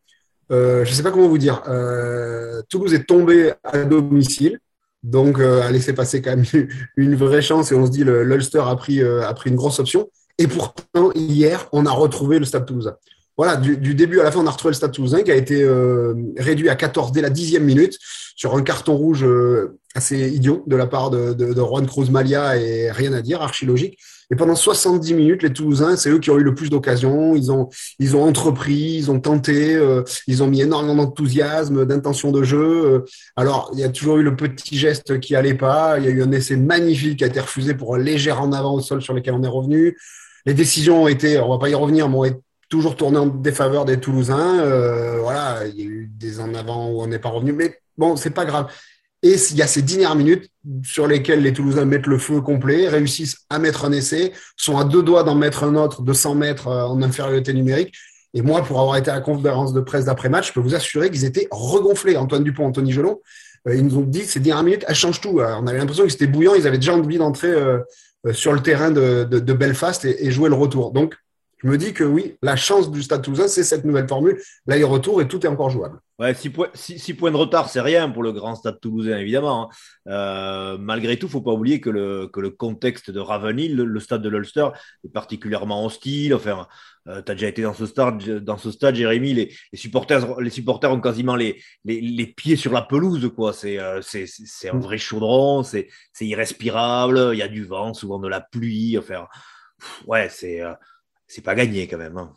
Euh, 0.51 0.83
je 0.83 0.89
ne 0.89 0.95
sais 0.95 1.03
pas 1.03 1.11
comment 1.11 1.27
vous 1.27 1.37
dire. 1.37 1.63
Euh, 1.67 2.61
Toulouse 2.69 2.93
est 2.93 3.05
tombé 3.05 3.53
à 3.63 3.83
domicile, 3.83 4.59
donc 5.01 5.39
euh, 5.39 5.61
a 5.61 5.71
laissé 5.71 5.93
passer 5.93 6.21
quand 6.21 6.35
même 6.35 6.45
une 6.97 7.15
vraie 7.15 7.41
chance 7.41 7.71
et 7.71 7.75
on 7.75 7.85
se 7.85 7.91
dit 7.91 8.03
l'Ulster 8.03 8.63
a 8.65 8.75
pris, 8.75 9.01
a 9.01 9.33
pris 9.33 9.49
une 9.49 9.55
grosse 9.55 9.79
option. 9.79 10.09
Et 10.37 10.47
pourtant, 10.47 11.11
hier, 11.13 11.67
on 11.71 11.85
a 11.85 11.91
retrouvé 11.91 12.39
le 12.39 12.45
Stade 12.45 12.65
Toulousain. 12.65 12.95
Voilà, 13.37 13.55
du, 13.55 13.95
début 13.95 14.19
à 14.19 14.23
la 14.23 14.31
fin, 14.31 14.39
on 14.39 14.47
a 14.47 14.51
retrouvé 14.51 14.71
le 14.71 14.75
Stade 14.75 14.91
Toulousain 14.91 15.23
qui 15.23 15.31
a 15.31 15.35
été 15.35 15.65
réduit 16.37 16.69
à 16.69 16.75
14 16.75 17.11
dès 17.11 17.21
la 17.21 17.29
dixième 17.29 17.63
minute 17.63 17.97
sur 18.35 18.55
un 18.55 18.61
carton 18.61 18.95
rouge 18.95 19.25
assez 19.95 20.29
idiot 20.29 20.63
de 20.67 20.75
la 20.75 20.85
part 20.85 21.09
de, 21.09 21.53
Juan 21.55 21.87
Cruz 21.87 22.09
Malia 22.11 22.57
et 22.57 22.91
rien 22.91 23.13
à 23.13 23.21
dire, 23.21 23.41
archi 23.41 23.65
logique. 23.65 23.97
Et 24.31 24.35
pendant 24.35 24.55
70 24.55 25.13
minutes, 25.13 25.43
les 25.43 25.51
Toulousains, 25.51 25.97
c'est 25.97 26.09
eux 26.09 26.19
qui 26.19 26.31
ont 26.31 26.37
eu 26.37 26.43
le 26.43 26.55
plus 26.55 26.69
d'occasions. 26.69 27.35
Ils 27.35 27.51
ont, 27.51 27.67
ils 27.99 28.15
ont 28.15 28.23
entrepris, 28.23 28.95
ils 28.95 29.11
ont 29.11 29.19
tenté, 29.19 29.75
euh, 29.75 30.03
ils 30.25 30.41
ont 30.41 30.47
mis 30.47 30.61
énormément 30.61 30.95
d'enthousiasme, 30.95 31.85
d'intention 31.85 32.31
de 32.31 32.41
jeu. 32.41 32.85
Euh, 32.85 32.99
alors, 33.35 33.69
il 33.73 33.79
y 33.79 33.83
a 33.83 33.89
toujours 33.89 34.17
eu 34.17 34.23
le 34.23 34.37
petit 34.37 34.77
geste 34.77 35.19
qui 35.19 35.35
allait 35.35 35.53
pas. 35.53 35.99
Il 35.99 36.05
y 36.05 36.07
a 36.07 36.11
eu 36.11 36.23
un 36.23 36.31
essai 36.31 36.55
magnifique 36.55 37.19
qui 37.19 37.25
a 37.25 37.27
été 37.27 37.41
refusé 37.41 37.73
pour 37.73 37.95
un 37.95 37.99
léger 37.99 38.31
en 38.31 38.53
avant 38.53 38.73
au 38.73 38.79
sol 38.79 39.01
sur 39.01 39.13
lequel 39.13 39.33
on 39.33 39.43
est 39.43 39.49
revenu. 39.49 39.97
Les 40.45 40.53
décisions 40.53 41.03
ont 41.03 41.07
été, 41.09 41.37
on 41.37 41.49
va 41.49 41.59
pas 41.59 41.69
y 41.69 41.75
revenir, 41.75 42.07
mais 42.07 42.15
ont 42.15 42.25
toujours 42.71 42.95
tourné 42.95 43.19
en 43.19 43.27
défaveur 43.27 43.85
des 43.85 43.99
Toulousains. 43.99 44.61
Euh, 44.61 45.19
voilà, 45.19 45.67
il 45.67 45.79
y 45.79 45.81
a 45.83 45.85
eu 45.85 46.09
des 46.11 46.39
en 46.39 46.55
avant 46.55 46.89
où 46.89 47.01
on 47.01 47.07
n'est 47.07 47.19
pas 47.19 47.29
revenu, 47.29 47.51
mais 47.51 47.77
bon, 47.97 48.15
c'est 48.15 48.31
pas 48.31 48.45
grave. 48.45 48.71
Et 49.21 49.35
il 49.51 49.57
y 49.57 49.61
a 49.61 49.67
ces 49.67 49.83
dernières 49.83 50.15
minutes 50.15 50.49
sur 50.83 51.05
lesquelles 51.05 51.43
les 51.43 51.53
Toulousains 51.53 51.85
mettent 51.85 52.07
le 52.07 52.17
feu 52.17 52.41
complet, 52.41 52.87
réussissent 52.87 53.45
à 53.49 53.59
mettre 53.59 53.85
un 53.85 53.91
essai, 53.91 54.31
sont 54.55 54.77
à 54.77 54.85
deux 54.85 55.03
doigts 55.03 55.23
d'en 55.23 55.35
mettre 55.35 55.65
un 55.65 55.75
autre 55.75 56.01
de 56.01 56.13
100 56.13 56.35
mètres 56.35 56.67
euh, 56.69 56.85
en 56.85 57.01
infériorité 57.03 57.53
numérique. 57.53 57.93
Et 58.33 58.41
moi, 58.41 58.63
pour 58.63 58.79
avoir 58.79 58.95
été 58.95 59.11
à 59.11 59.15
la 59.15 59.21
conférence 59.21 59.73
de 59.73 59.81
presse 59.81 60.05
d'après-match, 60.05 60.47
je 60.47 60.53
peux 60.53 60.61
vous 60.61 60.73
assurer 60.73 61.11
qu'ils 61.11 61.25
étaient 61.25 61.49
regonflés. 61.51 62.15
Antoine 62.15 62.43
Dupont, 62.43 62.65
Anthony 62.65 62.93
Gelon, 62.93 63.19
euh, 63.67 63.75
ils 63.75 63.85
nous 63.85 63.97
ont 63.97 64.01
dit 64.01 64.21
ces 64.21 64.39
dernières 64.39 64.63
minutes, 64.63 64.85
elles 64.87 64.95
changent 64.95 65.19
tout. 65.19 65.41
On 65.41 65.67
avait 65.67 65.77
l'impression 65.77 66.05
qu'ils 66.05 66.13
étaient 66.13 66.25
bouillants, 66.25 66.55
ils 66.55 66.65
avaient 66.65 66.77
déjà 66.77 66.95
envie 66.95 67.17
d'entrer 67.17 67.53
sur 68.31 68.53
le 68.53 68.61
terrain 68.61 68.91
de, 68.91 69.53
Belfast 69.53 70.05
et, 70.05 70.31
jouer 70.31 70.47
le 70.47 70.55
retour. 70.55 70.91
Donc, 70.91 71.15
je 71.63 71.67
me 71.67 71.77
dis 71.77 71.93
que 71.93 72.03
oui, 72.03 72.37
la 72.41 72.55
chance 72.55 72.89
du 72.91 73.03
Stade 73.03 73.21
Toulousain, 73.21 73.47
c'est 73.47 73.63
cette 73.63 73.85
nouvelle 73.85 74.07
formule, 74.07 74.41
l'aller-retour 74.65 75.21
et 75.21 75.27
tout 75.27 75.45
est 75.45 75.49
encore 75.49 75.69
jouable. 75.69 75.99
Ouais, 76.17 76.33
6 76.33 76.49
points, 76.49 76.69
points, 77.17 77.31
de 77.31 77.35
retard, 77.35 77.69
c'est 77.69 77.81
rien 77.81 78.09
pour 78.09 78.23
le 78.23 78.31
grand 78.31 78.55
Stade 78.55 78.79
Toulousain, 78.79 79.17
évidemment. 79.17 79.69
Hein. 79.69 80.11
Euh, 80.11 80.77
malgré 80.79 81.17
tout, 81.17 81.27
il 81.27 81.29
ne 81.29 81.33
faut 81.33 81.41
pas 81.41 81.51
oublier 81.51 81.79
que 81.79 81.89
le, 81.89 82.27
que 82.27 82.39
le 82.39 82.49
contexte 82.49 83.11
de 83.11 83.19
Ravenil, 83.19 83.75
le, 83.75 83.99
stade 83.99 84.21
de 84.23 84.29
l'Ulster, 84.29 84.67
est 85.03 85.11
particulièrement 85.11 85.85
hostile. 85.85 86.33
Enfin, 86.33 86.67
euh, 87.07 87.21
tu 87.23 87.31
as 87.31 87.35
déjà 87.35 87.47
été 87.47 87.61
dans 87.61 87.73
ce 87.73 87.85
stade, 87.85 88.23
dans 88.43 88.57
ce 88.57 88.71
stade 88.71 88.95
Jérémy. 88.95 89.33
Les, 89.33 89.55
les, 89.71 89.77
supporters, 89.77 90.39
les 90.39 90.49
supporters 90.49 90.91
ont 90.91 91.01
quasiment 91.01 91.35
les, 91.35 91.61
les, 91.85 92.01
les 92.01 92.27
pieds 92.27 92.55
sur 92.55 92.71
la 92.71 92.81
pelouse. 92.81 93.31
quoi. 93.35 93.53
C'est 93.53 93.79
euh, 93.79 94.01
c'est 94.01 94.69
un 94.69 94.79
vrai 94.79 94.97
chaudron, 94.97 95.63
c'est 95.63 95.87
irrespirable. 96.19 97.31
Il 97.33 97.37
y 97.37 97.43
a 97.43 97.47
du 97.47 97.65
vent, 97.65 97.93
souvent 97.93 98.19
de 98.19 98.27
la 98.27 98.41
pluie. 98.41 98.97
Enfin, 98.97 99.27
ouais, 100.07 100.29
c'est 100.29 100.61
c'est 101.31 101.41
pas 101.41 101.55
gagné 101.55 101.87
quand 101.87 101.97
même. 101.97 102.17
Hein. 102.17 102.33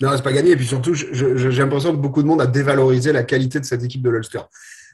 Non, 0.00 0.10
c'est 0.16 0.22
pas 0.22 0.32
gagné. 0.32 0.52
Et 0.52 0.56
puis 0.56 0.66
surtout, 0.66 0.94
j'ai 0.94 1.50
l'impression 1.50 1.92
que 1.92 2.00
beaucoup 2.00 2.22
de 2.22 2.28
monde 2.28 2.40
a 2.40 2.46
dévalorisé 2.46 3.12
la 3.12 3.22
qualité 3.22 3.60
de 3.60 3.64
cette 3.64 3.82
équipe 3.84 4.02
de 4.02 4.10
l'Ulster. 4.10 4.40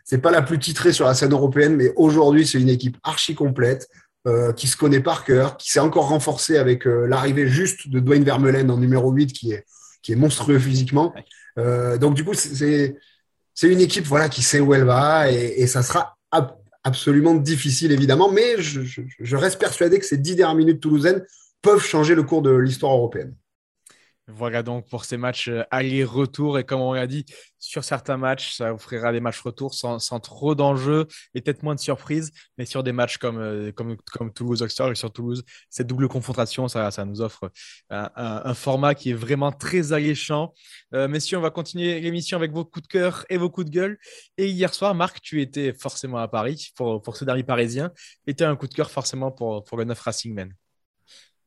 C'est 0.04 0.18
pas 0.18 0.30
la 0.30 0.42
plus 0.42 0.58
titrée 0.58 0.92
sur 0.92 1.06
la 1.06 1.14
scène 1.14 1.32
européenne, 1.32 1.76
mais 1.76 1.92
aujourd'hui, 1.96 2.46
c'est 2.46 2.60
une 2.60 2.68
équipe 2.68 2.96
archi 3.02 3.34
complète, 3.34 3.88
euh, 4.26 4.52
qui 4.52 4.66
se 4.66 4.76
connaît 4.76 5.00
par 5.00 5.24
cœur, 5.24 5.56
qui 5.56 5.70
s'est 5.70 5.80
encore 5.80 6.08
renforcée 6.08 6.56
avec 6.56 6.86
euh, 6.86 7.06
l'arrivée 7.06 7.46
juste 7.46 7.88
de 7.88 8.00
Dwayne 8.00 8.24
Vermeulen 8.24 8.70
en 8.70 8.78
numéro 8.78 9.12
8, 9.12 9.32
qui 9.32 9.52
est, 9.52 9.64
qui 10.02 10.12
est 10.12 10.16
monstrueux 10.16 10.58
physiquement. 10.58 11.14
Euh, 11.58 11.98
donc, 11.98 12.14
du 12.14 12.24
coup, 12.24 12.34
c'est 12.34 12.96
une 13.62 13.80
équipe 13.80 14.06
voilà, 14.06 14.28
qui 14.28 14.42
sait 14.42 14.60
où 14.60 14.74
elle 14.74 14.84
va 14.84 15.30
et, 15.30 15.66
ça 15.66 15.82
sera 15.82 16.16
absolument 16.82 17.34
difficile, 17.34 17.92
évidemment. 17.92 18.30
Mais 18.32 18.60
je, 18.60 18.80
je 19.20 19.36
reste 19.36 19.60
persuadé 19.60 19.98
que 19.98 20.06
ces 20.06 20.16
dix 20.16 20.34
dernières 20.34 20.56
minutes 20.56 20.80
toulousaines 20.80 21.22
peuvent 21.62 21.84
changer 21.84 22.14
le 22.14 22.22
cours 22.22 22.42
de 22.42 22.50
l'histoire 22.50 22.92
européenne. 22.92 23.34
Voilà 24.30 24.62
donc 24.62 24.86
pour 24.90 25.06
ces 25.06 25.16
matchs 25.16 25.48
euh, 25.48 25.62
aller-retour. 25.70 26.58
Et 26.58 26.64
comme 26.64 26.82
on 26.82 26.92
l'a 26.92 27.06
dit, 27.06 27.24
sur 27.58 27.82
certains 27.82 28.18
matchs, 28.18 28.56
ça 28.56 28.74
offrira 28.74 29.10
des 29.10 29.20
matchs 29.20 29.40
retour 29.40 29.72
sans, 29.72 29.98
trop 30.20 30.54
d'enjeux 30.54 31.06
et 31.34 31.40
peut-être 31.40 31.62
moins 31.62 31.74
de 31.74 31.80
surprises. 31.80 32.30
Mais 32.58 32.66
sur 32.66 32.82
des 32.82 32.92
matchs 32.92 33.16
comme, 33.16 33.38
euh, 33.38 33.72
Toulouse-Oxford 34.34 34.90
et 34.90 34.94
sur 34.96 35.10
Toulouse, 35.10 35.44
cette 35.70 35.86
double 35.86 36.08
confrontation, 36.08 36.68
ça, 36.68 36.90
nous 37.06 37.22
offre 37.22 37.50
un, 37.88 38.54
format 38.54 38.94
qui 38.94 39.10
est 39.10 39.14
vraiment 39.14 39.50
très 39.50 39.94
alléchant. 39.94 40.52
Euh, 40.94 41.08
messieurs, 41.08 41.38
on 41.38 41.42
va 41.42 41.50
continuer 41.50 41.98
l'émission 42.00 42.36
avec 42.36 42.52
vos 42.52 42.66
coups 42.66 42.82
de 42.82 42.88
cœur 42.88 43.24
et 43.30 43.38
vos 43.38 43.48
coups 43.48 43.66
de 43.66 43.70
gueule. 43.70 43.98
Et 44.36 44.48
hier 44.48 44.74
soir, 44.74 44.94
Marc, 44.94 45.22
tu 45.22 45.40
étais 45.40 45.72
forcément 45.72 46.18
à 46.18 46.28
Paris 46.28 46.68
pour, 46.76 47.00
pour 47.00 47.16
ce 47.16 47.24
dernier 47.24 47.44
parisien. 47.44 47.92
Et 48.26 48.34
tu 48.34 48.44
as 48.44 48.50
un 48.50 48.56
coup 48.56 48.68
de 48.68 48.74
cœur 48.74 48.90
forcément 48.90 49.30
pour, 49.30 49.64
pour 49.64 49.78
le 49.78 49.84
9 49.84 49.98
Racing 49.98 50.34
Men. 50.34 50.52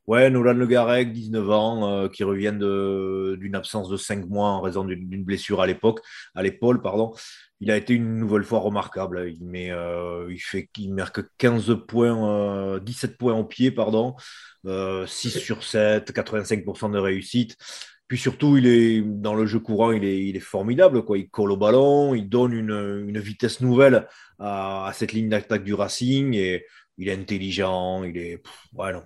Ouais, 0.08 0.30
Nolan 0.30 0.54
Le 0.54 0.66
Garec, 0.66 1.12
19 1.12 1.50
ans, 1.50 1.88
euh, 1.88 2.08
qui 2.08 2.24
revient 2.24 2.52
d'une 2.58 3.54
absence 3.54 3.88
de 3.88 3.96
5 3.96 4.26
mois 4.26 4.48
en 4.48 4.60
raison 4.60 4.84
d'une 4.84 5.22
blessure 5.22 5.60
à 5.60 5.66
l'époque, 5.66 6.00
à 6.34 6.42
l'épaule, 6.42 6.82
pardon. 6.82 7.12
Il 7.60 7.70
a 7.70 7.76
été 7.76 7.94
une 7.94 8.18
nouvelle 8.18 8.42
fois 8.42 8.58
remarquable. 8.58 9.30
Il, 9.32 9.44
met, 9.44 9.70
euh, 9.70 10.26
il, 10.28 10.40
fait, 10.40 10.68
il 10.76 10.92
marque 10.92 11.20
15 11.38 11.76
points, 11.86 12.80
17 12.80 13.12
euh, 13.12 13.16
points 13.16 13.34
au 13.34 13.44
pied, 13.44 13.70
pardon, 13.70 14.16
6 14.66 15.38
sur 15.38 15.62
7, 15.62 16.12
85% 16.12 16.90
de 16.92 16.98
réussite. 16.98 17.56
Puis 18.08 18.18
surtout, 18.18 18.56
il 18.56 18.66
est 18.66 19.00
dans 19.00 19.34
le 19.34 19.46
jeu 19.46 19.60
courant, 19.60 19.92
il 19.92 20.04
est, 20.04 20.26
il 20.26 20.36
est 20.36 20.40
formidable. 20.40 21.04
Quoi. 21.04 21.18
Il 21.18 21.30
colle 21.30 21.52
au 21.52 21.56
ballon, 21.56 22.14
il 22.14 22.28
donne 22.28 22.52
une, 22.52 23.06
une 23.08 23.18
vitesse 23.20 23.60
nouvelle 23.60 24.08
à, 24.40 24.86
à 24.88 24.92
cette 24.92 25.12
ligne 25.12 25.28
d'attaque 25.28 25.64
du 25.64 25.74
Racing 25.74 26.34
et 26.34 26.66
il 26.98 27.08
est 27.08 27.14
intelligent, 27.14 28.04
il 28.04 28.16
est, 28.16 28.42
ouais, 28.74 28.92
non. 28.92 29.02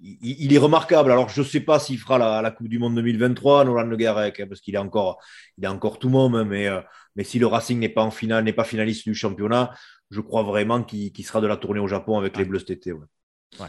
Il, 0.00 0.52
est 0.52 0.58
remarquable. 0.58 1.10
Alors, 1.10 1.28
je 1.28 1.40
ne 1.40 1.46
sais 1.46 1.60
pas 1.60 1.78
s'il 1.78 1.98
fera 1.98 2.18
la, 2.42 2.50
Coupe 2.50 2.68
du 2.68 2.78
Monde 2.78 2.94
2023, 2.94 3.64
Nolan 3.64 3.84
Le 3.84 3.96
Garec, 3.96 4.40
hein, 4.40 4.46
parce 4.48 4.60
qu'il 4.60 4.74
est 4.74 4.78
encore, 4.78 5.18
il 5.58 5.64
est 5.64 5.68
encore 5.68 5.98
tout 5.98 6.08
monde, 6.08 6.36
hein, 6.36 6.44
mais, 6.44 6.68
euh, 6.68 6.80
mais 7.16 7.24
si 7.24 7.38
le 7.38 7.46
Racing 7.46 7.78
n'est 7.78 7.88
pas 7.88 8.02
en 8.02 8.10
finale, 8.10 8.44
n'est 8.44 8.52
pas 8.52 8.64
finaliste 8.64 9.04
du 9.04 9.14
championnat, 9.14 9.74
je 10.10 10.20
crois 10.20 10.42
vraiment 10.42 10.82
qu'il 10.82 11.24
sera 11.24 11.40
de 11.40 11.46
la 11.46 11.56
tournée 11.56 11.80
au 11.80 11.88
Japon 11.88 12.18
avec 12.18 12.36
les 12.36 12.44
Bleus 12.44 12.60
cet 12.60 12.70
été. 12.70 12.92
Ouais. 12.92 13.68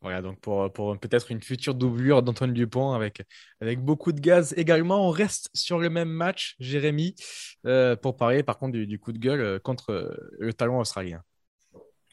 Voilà, 0.00 0.20
donc 0.20 0.38
pour, 0.40 0.70
pour 0.72 0.98
peut-être 0.98 1.30
une 1.30 1.42
future 1.42 1.74
doublure 1.74 2.22
d'Antoine 2.22 2.52
Dupont 2.52 2.92
avec, 2.92 3.22
avec 3.60 3.80
beaucoup 3.80 4.12
de 4.12 4.20
gaz 4.20 4.52
également. 4.58 5.08
On 5.08 5.10
reste 5.10 5.48
sur 5.54 5.78
le 5.78 5.88
même 5.88 6.10
match, 6.10 6.56
Jérémy, 6.60 7.14
euh, 7.66 7.96
pour 7.96 8.16
parler 8.16 8.42
par 8.42 8.58
contre 8.58 8.72
du, 8.72 8.86
du, 8.86 8.98
coup 8.98 9.12
de 9.12 9.18
gueule 9.18 9.40
euh, 9.40 9.58
contre 9.58 10.14
le 10.38 10.52
talon 10.52 10.78
australien. 10.78 11.22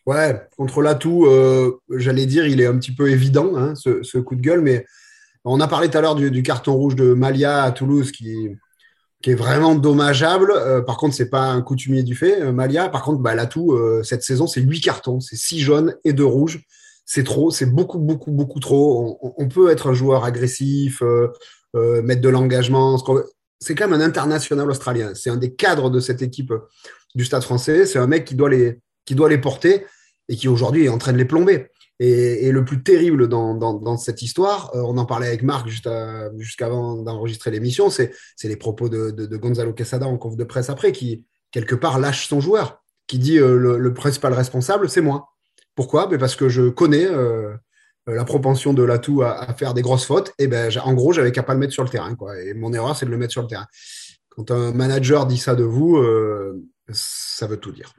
Ouais, 0.07 0.41
contre 0.57 0.81
l'atout, 0.81 1.25
euh, 1.27 1.79
j'allais 1.89 2.25
dire, 2.25 2.47
il 2.47 2.59
est 2.59 2.65
un 2.65 2.77
petit 2.77 2.93
peu 2.93 3.09
évident, 3.11 3.55
hein, 3.55 3.75
ce, 3.75 4.17
coup 4.17 4.35
de 4.35 4.41
gueule, 4.41 4.61
mais 4.61 4.85
on 5.45 5.59
a 5.59 5.67
parlé 5.67 5.89
tout 5.89 5.97
à 5.97 6.01
l'heure 6.01 6.15
du, 6.15 6.43
carton 6.43 6.73
rouge 6.73 6.95
de 6.95 7.13
Malia 7.13 7.63
à 7.63 7.71
Toulouse 7.71 8.11
qui, 8.11 8.49
qui 9.21 9.31
est 9.31 9.35
vraiment 9.35 9.75
dommageable. 9.75 10.51
Euh, 10.55 10.81
par 10.81 10.97
contre, 10.97 11.13
c'est 11.13 11.29
pas 11.29 11.43
un 11.43 11.61
coutumier 11.61 12.01
du 12.01 12.15
fait, 12.15 12.41
euh, 12.41 12.51
Malia. 12.51 12.89
Par 12.89 13.03
contre, 13.03 13.19
bah, 13.19 13.35
l'atout, 13.35 13.77
cette 14.03 14.23
saison, 14.23 14.47
c'est 14.47 14.61
huit 14.61 14.81
cartons, 14.81 15.19
c'est 15.19 15.35
six 15.35 15.59
jaunes 15.59 15.95
et 16.03 16.13
deux 16.13 16.25
rouges. 16.25 16.63
C'est 17.05 17.23
trop, 17.23 17.51
c'est 17.51 17.67
beaucoup, 17.67 17.99
beaucoup, 17.99 18.31
beaucoup 18.31 18.59
trop. 18.59 19.19
On, 19.37 19.47
peut 19.49 19.69
être 19.69 19.87
un 19.87 19.93
joueur 19.93 20.23
agressif, 20.23 21.03
mettre 21.73 22.21
de 22.21 22.29
l'engagement. 22.29 22.97
C'est 23.59 23.75
quand 23.75 23.87
même 23.87 24.01
un 24.01 24.03
international 24.03 24.69
australien. 24.69 25.11
C'est 25.13 25.29
un 25.29 25.35
des 25.37 25.53
cadres 25.53 25.89
de 25.89 25.99
cette 25.99 26.21
équipe 26.21 26.53
du 27.13 27.25
Stade 27.25 27.43
français. 27.43 27.85
C'est 27.85 27.99
un 27.99 28.07
mec 28.07 28.23
qui 28.23 28.35
doit 28.35 28.49
les 28.49 28.79
qui 29.05 29.15
doit 29.15 29.29
les 29.29 29.37
porter 29.37 29.85
et 30.29 30.35
qui 30.35 30.47
aujourd'hui 30.47 30.85
est 30.85 30.89
en 30.89 30.97
train 30.97 31.13
de 31.13 31.17
les 31.17 31.25
plomber. 31.25 31.67
Et, 32.03 32.51
le 32.51 32.65
plus 32.65 32.81
terrible 32.81 33.27
dans, 33.27 33.97
cette 33.97 34.23
histoire, 34.23 34.71
euh, 34.75 34.81
on 34.81 34.97
en 34.97 35.05
parlait 35.05 35.27
avec 35.27 35.43
Marc 35.43 35.67
juste 35.67 35.87
jusqu'avant 36.39 36.95
d'enregistrer 36.95 37.51
l'émission, 37.51 37.91
c'est 37.91 38.11
les 38.43 38.55
propos 38.55 38.89
de, 38.89 39.37
Gonzalo 39.37 39.71
Quesada 39.71 40.07
en 40.07 40.17
conf 40.17 40.35
de 40.35 40.43
presse 40.43 40.71
après, 40.71 40.93
qui 40.93 41.23
quelque 41.51 41.75
part 41.75 41.99
lâche 41.99 42.27
son 42.27 42.39
joueur, 42.39 42.81
qui 43.05 43.19
dit 43.19 43.37
euh, 43.37 43.55
le, 43.55 43.93
principal 43.93 44.33
responsable, 44.33 44.89
c'est 44.89 45.01
moi. 45.01 45.27
Pourquoi? 45.75 46.07
Ben 46.07 46.17
Parce 46.17 46.35
que 46.35 46.49
je 46.49 46.69
connais 46.69 47.05
euh, 47.05 47.53
la 48.07 48.25
propension 48.25 48.73
de 48.73 48.81
l'atout 48.81 49.21
à, 49.21 49.53
faire 49.53 49.75
des 49.75 49.83
grosses 49.83 50.05
fautes, 50.05 50.33
et 50.39 50.47
ben 50.47 50.71
en 50.83 50.95
gros, 50.95 51.13
j'avais 51.13 51.31
qu'à 51.31 51.43
pas 51.43 51.53
le 51.53 51.59
mettre 51.59 51.73
sur 51.73 51.83
le 51.83 51.89
terrain. 51.89 52.15
Et 52.43 52.55
mon 52.55 52.73
erreur, 52.73 52.95
c'est 52.95 53.05
de 53.05 53.11
le 53.11 53.17
mettre 53.17 53.33
sur 53.33 53.43
le 53.43 53.47
terrain. 53.47 53.67
Quand 54.29 54.49
un 54.49 54.71
manager 54.71 55.27
dit 55.27 55.37
ça 55.37 55.53
de 55.53 55.63
vous, 55.63 56.03
ça 56.89 57.45
veut 57.45 57.57
tout 57.57 57.71
dire 57.71 57.93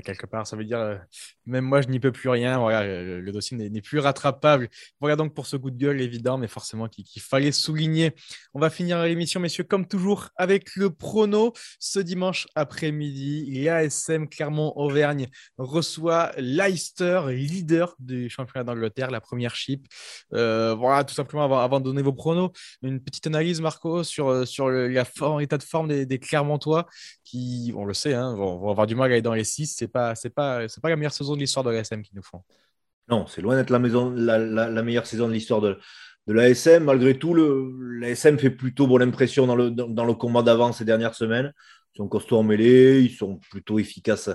quelque 0.00 0.26
part, 0.26 0.46
ça 0.46 0.56
veut 0.56 0.64
dire 0.64 0.78
euh, 0.78 0.96
même 1.44 1.64
moi, 1.64 1.82
je 1.82 1.88
n'y 1.88 2.00
peux 2.00 2.12
plus 2.12 2.28
rien. 2.28 2.58
Voilà, 2.58 2.84
le, 2.84 3.32
dossier 3.32 3.56
n'est 3.56 3.80
plus 3.82 3.98
rattrapable. 3.98 4.68
Voilà 5.00 5.16
donc 5.16 5.34
pour 5.34 5.46
ce 5.46 5.56
coup 5.56 5.70
de 5.70 5.76
gueule 5.76 6.00
évident, 6.00 6.38
mais 6.38 6.48
forcément 6.48 6.88
qu'il 6.88 7.22
fallait 7.22 7.52
souligner. 7.52 8.12
On 8.54 8.60
va 8.60 8.70
finir 8.70 9.02
l'émission, 9.02 9.40
messieurs, 9.40 9.64
comme 9.64 9.86
toujours, 9.86 10.30
avec 10.36 10.76
le 10.76 10.90
prono. 10.90 11.52
Ce 11.78 11.98
dimanche 11.98 12.46
après-midi, 12.54 13.62
l'ASM 13.62 14.28
Clermont-Auvergne 14.28 15.28
reçoit 15.58 16.32
Leicester, 16.38 17.22
leader 17.28 17.94
du 17.98 18.30
championnat 18.30 18.64
d'Angleterre, 18.64 19.10
la 19.10 19.20
première 19.20 19.54
chip. 19.54 19.86
Euh, 20.32 20.74
voilà, 20.74 21.04
tout 21.04 21.14
simplement, 21.14 21.60
avant, 21.60 21.80
de 21.80 21.84
donner 21.84 22.02
vos 22.02 22.12
pronos, 22.12 22.50
une 22.82 23.00
petite 23.00 23.26
analyse, 23.26 23.60
Marco, 23.60 24.04
sur, 24.04 24.46
sur 24.46 24.70
l'état 24.70 25.58
de 25.58 25.62
forme 25.62 25.88
des, 25.88 26.18
Clermontois 26.18 26.86
qui, 27.24 27.72
on 27.76 27.84
le 27.84 27.94
sait, 27.94 28.14
hein, 28.14 28.34
vont, 28.36 28.70
avoir 28.70 28.86
du 28.86 28.94
mal 28.94 29.10
à 29.10 29.14
aller 29.14 29.22
dans 29.22 29.34
les 29.34 29.44
6 29.44 29.81
c'est 29.82 29.88
pas, 29.88 30.14
c'est 30.14 30.30
pas, 30.30 30.68
c'est 30.68 30.80
pas 30.80 30.88
la 30.88 30.96
meilleure 30.96 31.12
saison 31.12 31.34
de 31.34 31.40
l'histoire 31.40 31.64
de 31.64 31.70
l'ASM 31.70 32.02
qu'ils 32.02 32.16
nous 32.16 32.22
font. 32.22 32.42
Non, 33.08 33.26
c'est 33.26 33.42
loin 33.42 33.56
d'être 33.56 33.70
la, 33.70 33.80
maison, 33.80 34.10
la, 34.10 34.82
meilleure 34.82 35.06
saison 35.06 35.26
de 35.26 35.32
l'histoire 35.32 35.60
de, 35.60 35.78
de 36.28 36.32
l'ASM. 36.32 36.84
Malgré 36.84 37.18
tout, 37.18 37.34
l'ASM 37.34 38.38
fait 38.38 38.50
plutôt 38.50 38.86
bonne 38.86 39.02
impression 39.02 39.46
dans 39.46 39.56
le, 39.56 39.70
dans, 39.70 40.04
le 40.04 40.14
combat 40.14 40.42
d'avant 40.42 40.72
ces 40.72 40.84
dernières 40.84 41.14
semaines. 41.14 41.52
Ils 41.94 41.98
sont 41.98 42.08
costauds 42.08 42.38
en 42.38 42.42
mêlée, 42.44 43.00
ils 43.02 43.10
sont 43.10 43.38
plutôt 43.50 43.78
efficaces 43.80 44.30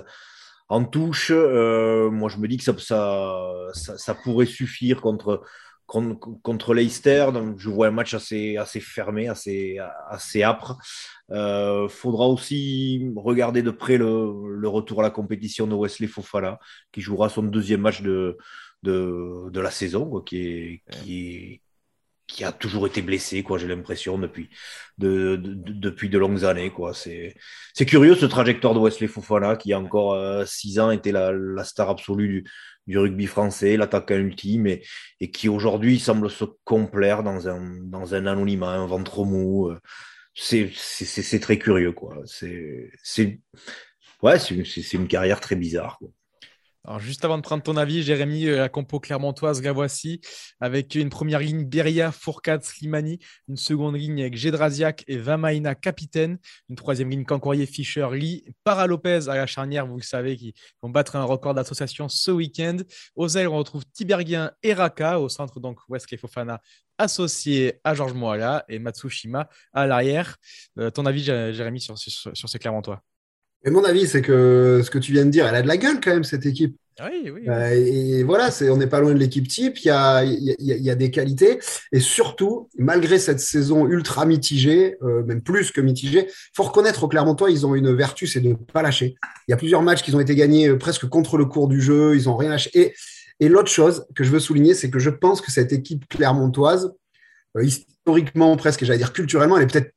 en 0.68 0.84
touche. 0.84 1.32
Euh, 1.34 2.10
moi, 2.10 2.28
je 2.28 2.36
me 2.36 2.46
dis 2.46 2.58
que 2.58 2.64
ça, 2.64 3.72
ça 3.72 4.14
pourrait 4.14 4.46
suffire 4.46 5.00
contre, 5.00 5.42
contre, 5.88 6.74
Leicester. 6.74 7.28
Donc, 7.32 7.58
je 7.58 7.70
vois 7.70 7.88
un 7.88 7.90
match 7.90 8.14
assez, 8.14 8.56
assez 8.56 8.80
fermé, 8.80 9.28
assez, 9.28 9.78
assez 10.08 10.42
âpre. 10.42 10.76
Euh, 11.30 11.88
faudra 11.88 12.26
aussi 12.28 13.10
regarder 13.16 13.62
de 13.62 13.70
près 13.70 13.96
le, 13.96 14.56
le, 14.56 14.68
retour 14.68 15.00
à 15.00 15.02
la 15.02 15.10
compétition 15.10 15.66
de 15.66 15.74
Wesley 15.74 16.06
Fofana, 16.06 16.58
qui 16.92 17.00
jouera 17.00 17.28
son 17.28 17.42
deuxième 17.42 17.80
match 17.80 18.02
de, 18.02 18.36
de, 18.82 19.48
de 19.50 19.60
la 19.60 19.70
saison, 19.70 20.08
quoi, 20.08 20.22
qui, 20.24 20.38
est, 20.38 20.82
qui, 20.90 21.62
qui 22.26 22.44
a 22.44 22.52
toujours 22.52 22.86
été 22.86 23.00
blessé, 23.00 23.42
quoi, 23.42 23.56
j'ai 23.58 23.66
l'impression, 23.66 24.18
depuis 24.18 24.50
de, 24.98 25.40
depuis 25.42 26.10
de 26.10 26.18
longues 26.18 26.44
années. 26.44 26.70
Quoi. 26.70 26.92
C'est, 26.92 27.34
c'est 27.72 27.86
curieux 27.86 28.14
ce 28.14 28.26
trajectoire 28.26 28.74
de 28.74 28.78
Wesley 28.78 29.08
Fofana, 29.08 29.56
qui 29.56 29.72
a 29.72 29.80
encore 29.80 30.12
euh, 30.12 30.44
six 30.44 30.78
ans 30.78 30.90
était 30.90 31.12
la, 31.12 31.32
la 31.32 31.64
star 31.64 31.88
absolue 31.88 32.28
du, 32.28 32.50
du 32.88 32.98
rugby 32.98 33.26
français, 33.26 33.76
l'attaquant 33.76 34.16
ultime, 34.16 34.66
et, 34.66 35.30
qui 35.30 35.48
aujourd'hui 35.48 36.00
semble 36.00 36.30
se 36.30 36.44
complaire 36.64 37.22
dans 37.22 37.48
un, 37.48 37.80
dans 37.82 38.14
un 38.14 38.26
anonymat, 38.26 38.70
un 38.70 38.86
ventre 38.86 39.24
mou. 39.24 39.68
Euh, 39.68 39.78
c'est, 40.34 41.40
très 41.40 41.58
curieux, 41.58 41.92
quoi. 41.92 42.16
C'est, 42.24 42.90
ouais, 44.22 44.38
c'est, 44.38 44.94
une, 44.94 45.06
carrière 45.06 45.40
très 45.40 45.56
bizarre. 45.56 45.98
Alors, 46.88 47.00
juste 47.00 47.22
avant 47.26 47.36
de 47.36 47.42
prendre 47.42 47.62
ton 47.62 47.76
avis, 47.76 48.02
Jérémy, 48.02 48.46
euh, 48.46 48.60
la 48.60 48.70
compo 48.70 48.98
clermontoise, 48.98 49.62
la 49.62 49.72
voici, 49.72 50.22
avec 50.58 50.94
une 50.94 51.10
première 51.10 51.38
ligne 51.38 51.66
Beria, 51.66 52.10
Fourcade, 52.10 52.64
Slimani, 52.64 53.18
une 53.46 53.58
seconde 53.58 53.94
ligne 53.94 54.22
avec 54.22 54.38
Gédrasiak 54.38 55.04
et 55.06 55.18
Vamaina, 55.18 55.74
capitaine, 55.74 56.38
une 56.70 56.76
troisième 56.76 57.10
ligne 57.10 57.26
Cancourier, 57.26 57.66
Fischer, 57.66 58.08
Lee, 58.12 58.42
Para 58.64 58.86
Lopez 58.86 59.28
à 59.28 59.36
la 59.36 59.46
charnière, 59.46 59.86
vous 59.86 59.98
le 59.98 60.02
savez, 60.02 60.34
qui 60.38 60.54
vont 60.82 60.88
battre 60.88 61.16
un 61.16 61.24
record 61.24 61.52
d'association 61.52 62.08
ce 62.08 62.30
week-end. 62.30 62.78
Aux 63.16 63.28
ailes, 63.28 63.48
on 63.48 63.58
retrouve 63.58 63.84
Tiberghien 63.92 64.52
et 64.62 64.72
Raka, 64.72 65.20
au 65.20 65.28
centre, 65.28 65.60
donc 65.60 65.80
Wesley 65.90 66.16
Fofana 66.16 66.62
associé 66.96 67.80
à 67.84 67.92
Georges 67.92 68.14
Moala 68.14 68.64
et 68.66 68.78
Matsushima 68.78 69.50
à 69.74 69.86
l'arrière. 69.86 70.38
Euh, 70.78 70.90
ton 70.90 71.04
avis, 71.04 71.22
Jérémy, 71.22 71.82
sur 71.82 71.98
ces 71.98 72.58
Clermontois? 72.58 73.02
Et 73.64 73.70
mon 73.70 73.84
avis, 73.84 74.06
c'est 74.06 74.22
que 74.22 74.82
ce 74.84 74.90
que 74.90 74.98
tu 74.98 75.12
viens 75.12 75.24
de 75.24 75.30
dire, 75.30 75.46
elle 75.46 75.54
a 75.54 75.62
de 75.62 75.68
la 75.68 75.76
gueule 75.76 76.00
quand 76.02 76.12
même, 76.12 76.24
cette 76.24 76.46
équipe. 76.46 76.76
Oui, 77.00 77.30
oui. 77.30 77.48
Euh, 77.48 77.70
et 77.70 78.22
voilà, 78.24 78.50
c'est, 78.50 78.70
on 78.70 78.76
n'est 78.76 78.88
pas 78.88 78.98
loin 78.98 79.12
de 79.12 79.18
l'équipe 79.18 79.46
type, 79.46 79.78
il 79.78 79.86
y 79.86 79.90
a, 79.90 80.24
y, 80.24 80.50
a, 80.72 80.76
y 80.76 80.90
a 80.90 80.94
des 80.96 81.12
qualités. 81.12 81.60
Et 81.92 82.00
surtout, 82.00 82.68
malgré 82.76 83.20
cette 83.20 83.38
saison 83.38 83.86
ultra 83.86 84.26
mitigée, 84.26 84.96
euh, 85.02 85.22
même 85.22 85.40
plus 85.40 85.70
que 85.70 85.80
mitigée, 85.80 86.26
il 86.26 86.56
faut 86.56 86.64
reconnaître 86.64 87.04
au 87.04 87.08
Clermontois, 87.08 87.50
ils 87.50 87.66
ont 87.66 87.76
une 87.76 87.94
vertu, 87.94 88.26
c'est 88.26 88.40
de 88.40 88.48
ne 88.48 88.54
pas 88.54 88.82
lâcher. 88.82 89.14
Il 89.46 89.52
y 89.52 89.54
a 89.54 89.56
plusieurs 89.56 89.82
matchs 89.82 90.02
qui 90.02 90.12
ont 90.14 90.20
été 90.20 90.34
gagnés 90.34 90.68
euh, 90.68 90.76
presque 90.76 91.06
contre 91.06 91.38
le 91.38 91.44
cours 91.44 91.68
du 91.68 91.80
jeu, 91.80 92.16
ils 92.16 92.24
n'ont 92.24 92.36
rien 92.36 92.50
lâché. 92.50 92.70
Et, 92.74 92.94
et 93.38 93.48
l'autre 93.48 93.70
chose 93.70 94.04
que 94.16 94.24
je 94.24 94.30
veux 94.30 94.40
souligner, 94.40 94.74
c'est 94.74 94.90
que 94.90 94.98
je 94.98 95.10
pense 95.10 95.40
que 95.40 95.52
cette 95.52 95.72
équipe 95.72 96.08
clermontoise, 96.08 96.92
euh, 97.56 97.62
historiquement 97.62 98.56
presque, 98.56 98.84
j'allais 98.84 98.98
dire 98.98 99.12
culturellement, 99.12 99.56
elle 99.56 99.64
est 99.64 99.72
peut-être 99.72 99.92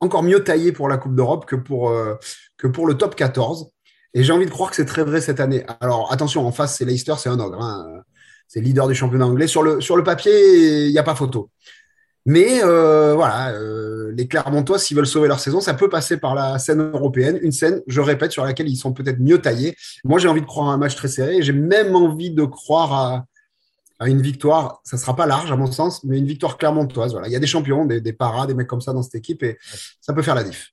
encore 0.00 0.22
mieux 0.22 0.42
taillée 0.42 0.72
pour 0.72 0.88
la 0.88 0.96
Coupe 0.96 1.14
d'Europe 1.14 1.46
que 1.46 1.56
pour, 1.56 1.90
euh, 1.90 2.18
le 2.62 2.94
top 2.94 3.14
14. 3.14 3.70
Et 4.14 4.24
j'ai 4.24 4.32
envie 4.32 4.46
de 4.46 4.50
croire 4.50 4.70
que 4.70 4.76
c'est 4.76 4.84
très 4.84 5.04
vrai 5.04 5.20
cette 5.20 5.40
année. 5.40 5.64
Alors 5.80 6.12
attention, 6.12 6.46
en 6.46 6.52
face, 6.52 6.76
c'est 6.76 6.84
Leicester, 6.84 7.14
c'est 7.18 7.28
un 7.28 7.38
ogre. 7.38 7.62
Hein. 7.62 8.02
C'est 8.48 8.60
leader 8.60 8.88
du 8.88 8.94
championnat 8.94 9.26
anglais. 9.26 9.46
Sur 9.46 9.62
le, 9.62 10.02
papier, 10.02 10.86
il 10.86 10.90
n'y 10.90 10.98
a 10.98 11.04
pas 11.04 11.14
photo. 11.14 11.50
Mais 12.26 12.62
euh, 12.64 13.14
voilà, 13.14 13.52
euh, 13.52 14.12
les 14.16 14.26
Clermontois, 14.26 14.78
s'ils 14.78 14.96
veulent 14.96 15.06
sauver 15.06 15.28
leur 15.28 15.38
saison, 15.38 15.60
ça 15.60 15.74
peut 15.74 15.88
passer 15.88 16.16
par 16.16 16.34
la 16.34 16.58
scène 16.58 16.82
européenne, 16.92 17.38
une 17.42 17.52
scène, 17.52 17.80
je 17.86 18.00
répète, 18.00 18.32
sur 18.32 18.44
laquelle 18.44 18.68
ils 18.68 18.76
sont 18.76 18.92
peut-être 18.92 19.20
mieux 19.20 19.40
taillés. 19.40 19.76
Moi, 20.04 20.18
j'ai 20.18 20.28
envie 20.28 20.40
de 20.40 20.46
croire 20.46 20.68
à 20.68 20.72
un 20.72 20.76
match 20.76 20.96
très 20.96 21.08
serré. 21.08 21.42
J'ai 21.42 21.52
même 21.52 21.94
envie 21.94 22.30
de 22.30 22.44
croire 22.44 22.92
à 22.92 23.24
une 24.08 24.22
victoire. 24.22 24.80
Ça 24.84 24.96
sera 24.96 25.14
pas 25.14 25.26
large, 25.26 25.52
à 25.52 25.56
mon 25.56 25.70
sens, 25.70 26.04
mais 26.04 26.18
une 26.18 26.26
victoire 26.26 26.56
clermontoise. 26.56 27.12
Voilà, 27.12 27.28
il 27.28 27.32
y 27.32 27.36
a 27.36 27.40
des 27.40 27.46
champions, 27.46 27.84
des, 27.84 28.12
paras, 28.12 28.46
des 28.46 28.54
mecs 28.54 28.66
comme 28.66 28.80
ça 28.80 28.92
dans 28.92 29.02
cette 29.02 29.14
équipe, 29.14 29.42
et 29.42 29.58
ça 30.00 30.12
peut 30.12 30.22
faire 30.22 30.34
la 30.34 30.44
diff. 30.44 30.72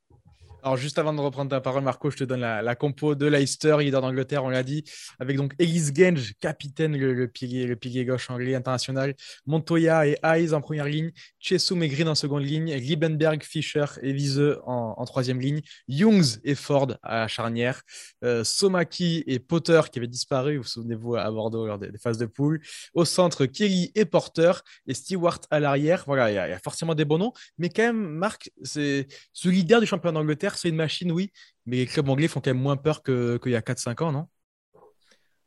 Alors, 0.64 0.76
juste 0.76 0.98
avant 1.00 1.14
de 1.14 1.22
reprendre 1.22 1.50
ta 1.50 1.62
parole, 1.62 1.84
Marco, 1.84 2.10
je 2.10 2.18
te 2.18 2.24
donne 2.24 2.42
la, 2.42 2.76
compo 2.76 3.16
de 3.16 3.26
Leicester, 3.26 3.78
leader 3.80 4.02
d'Angleterre, 4.02 4.44
on 4.44 4.50
l'a 4.50 4.64
dit, 4.64 4.84
avec 5.20 5.38
donc 5.38 5.54
Ellis 5.60 5.92
Genge, 5.96 6.34
capitaine, 6.42 6.98
le, 6.98 7.28
pilier, 7.28 7.66
le 7.66 7.76
pilier 7.76 8.04
gauche 8.04 8.30
anglais 8.30 8.56
international, 8.56 9.16
Montoya 9.46 10.08
et 10.08 10.18
Hayes 10.24 10.54
en 10.54 10.60
première 10.60 10.86
ligne, 10.86 11.12
Chesum 11.48 11.82
et 11.82 11.88
Green 11.88 12.10
en 12.10 12.16
seconde 12.16 12.44
ligne, 12.44 12.74
Liebenberg, 12.74 13.42
Fischer 13.42 13.86
et 14.02 14.12
Viseux 14.12 14.60
en, 14.66 15.06
troisième 15.06 15.40
ligne, 15.40 15.62
Youngs 15.88 16.40
et 16.44 16.56
Ford 16.56 16.98
à 17.04 17.22
la 17.22 17.28
charnière, 17.30 17.84
euh, 18.26 18.44
Somaki 18.44 19.24
et 19.28 19.40
Potter 19.40 19.82
qui 19.90 20.00
avaient 20.00 20.08
disparu, 20.08 20.58
vous 20.58 20.64
vous 20.64 20.68
souvenez-vous, 20.68 21.16
à 21.16 21.32
Bordeaux 21.32 21.66
lors 21.66 21.80
des, 21.80 21.90
phases 21.98 22.18
de 22.18 22.26
poule, 22.26 22.60
au 22.94 23.06
centre, 23.06 23.46
Kelly 23.46 23.92
et 23.96 24.04
Porter 24.04 24.52
et 24.88 24.94
Stewart 24.94 25.40
à 25.50 25.62
l'arrière. 25.62 26.04
Voilà, 26.06 26.32
il 26.32 26.36
y, 26.36 26.54
a 26.54 26.60
forcément 26.60 26.96
des 26.96 27.06
bons 27.06 27.18
noms, 27.18 27.34
mais 27.58 27.70
quand 27.70 27.84
même, 27.84 28.08
Marc, 28.10 28.52
c'est 28.64 29.08
ce 29.32 29.48
leader 29.48 29.80
du 29.80 29.88
championnat 29.88 30.20
d'Angleterre 30.20 30.58
c'est 30.58 30.70
une 30.70 30.76
machine, 30.76 31.12
oui, 31.14 31.32
mais 31.66 31.78
les 31.78 31.86
clubs 31.86 32.10
anglais 32.10 32.28
font 32.28 32.42
quand 32.42 32.54
même 32.54 32.62
moins 32.62 32.78
peur 32.78 33.04
qu'il 33.04 33.40
y 33.46 33.56
a 33.56 33.62
4-5 33.62 34.04
ans, 34.04 34.12
non? 34.12 34.28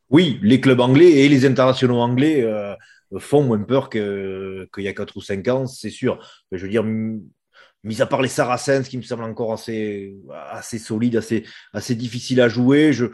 Oui, 0.08 0.40
les 0.42 0.60
clubs 0.60 0.80
anglais 0.80 1.10
et 1.10 1.28
les 1.28 1.46
internationaux 1.46 2.00
anglais 2.00 2.42
euh, 2.42 2.74
font 3.18 3.42
moins 3.42 3.62
peur 3.62 3.90
qu'il 3.90 4.68
y 4.78 4.88
a 4.88 4.92
4 4.92 5.16
ou 5.16 5.20
5 5.20 5.48
ans, 5.48 5.66
c'est 5.66 5.90
sûr. 5.90 6.24
Je 6.52 6.62
veux 6.62 6.70
dire, 6.70 6.84
mis 6.84 8.00
à 8.00 8.06
part 8.06 8.22
les 8.22 8.28
Saracens, 8.28 8.88
qui 8.88 8.96
me 8.96 9.02
semblent 9.02 9.24
encore 9.24 9.52
assez, 9.52 10.14
assez 10.50 10.78
solides, 10.78 11.16
assez, 11.16 11.44
assez 11.72 11.94
difficiles 11.94 12.40
à 12.40 12.48
jouer, 12.48 12.92
je, 12.92 13.06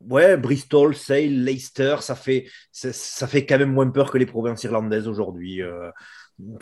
ouais, 0.00 0.36
Bristol, 0.36 0.94
Sale, 0.94 1.44
Leicester, 1.44 1.96
ça 2.00 2.14
fait, 2.14 2.46
ça, 2.72 3.26
fait 3.26 3.46
quand 3.46 3.58
même 3.58 3.72
moins 3.72 3.90
peur 3.90 4.10
que 4.10 4.18
les 4.18 4.26
provinces 4.26 4.64
irlandaises 4.64 5.08
aujourd'hui. 5.08 5.62
Euh, 5.62 5.90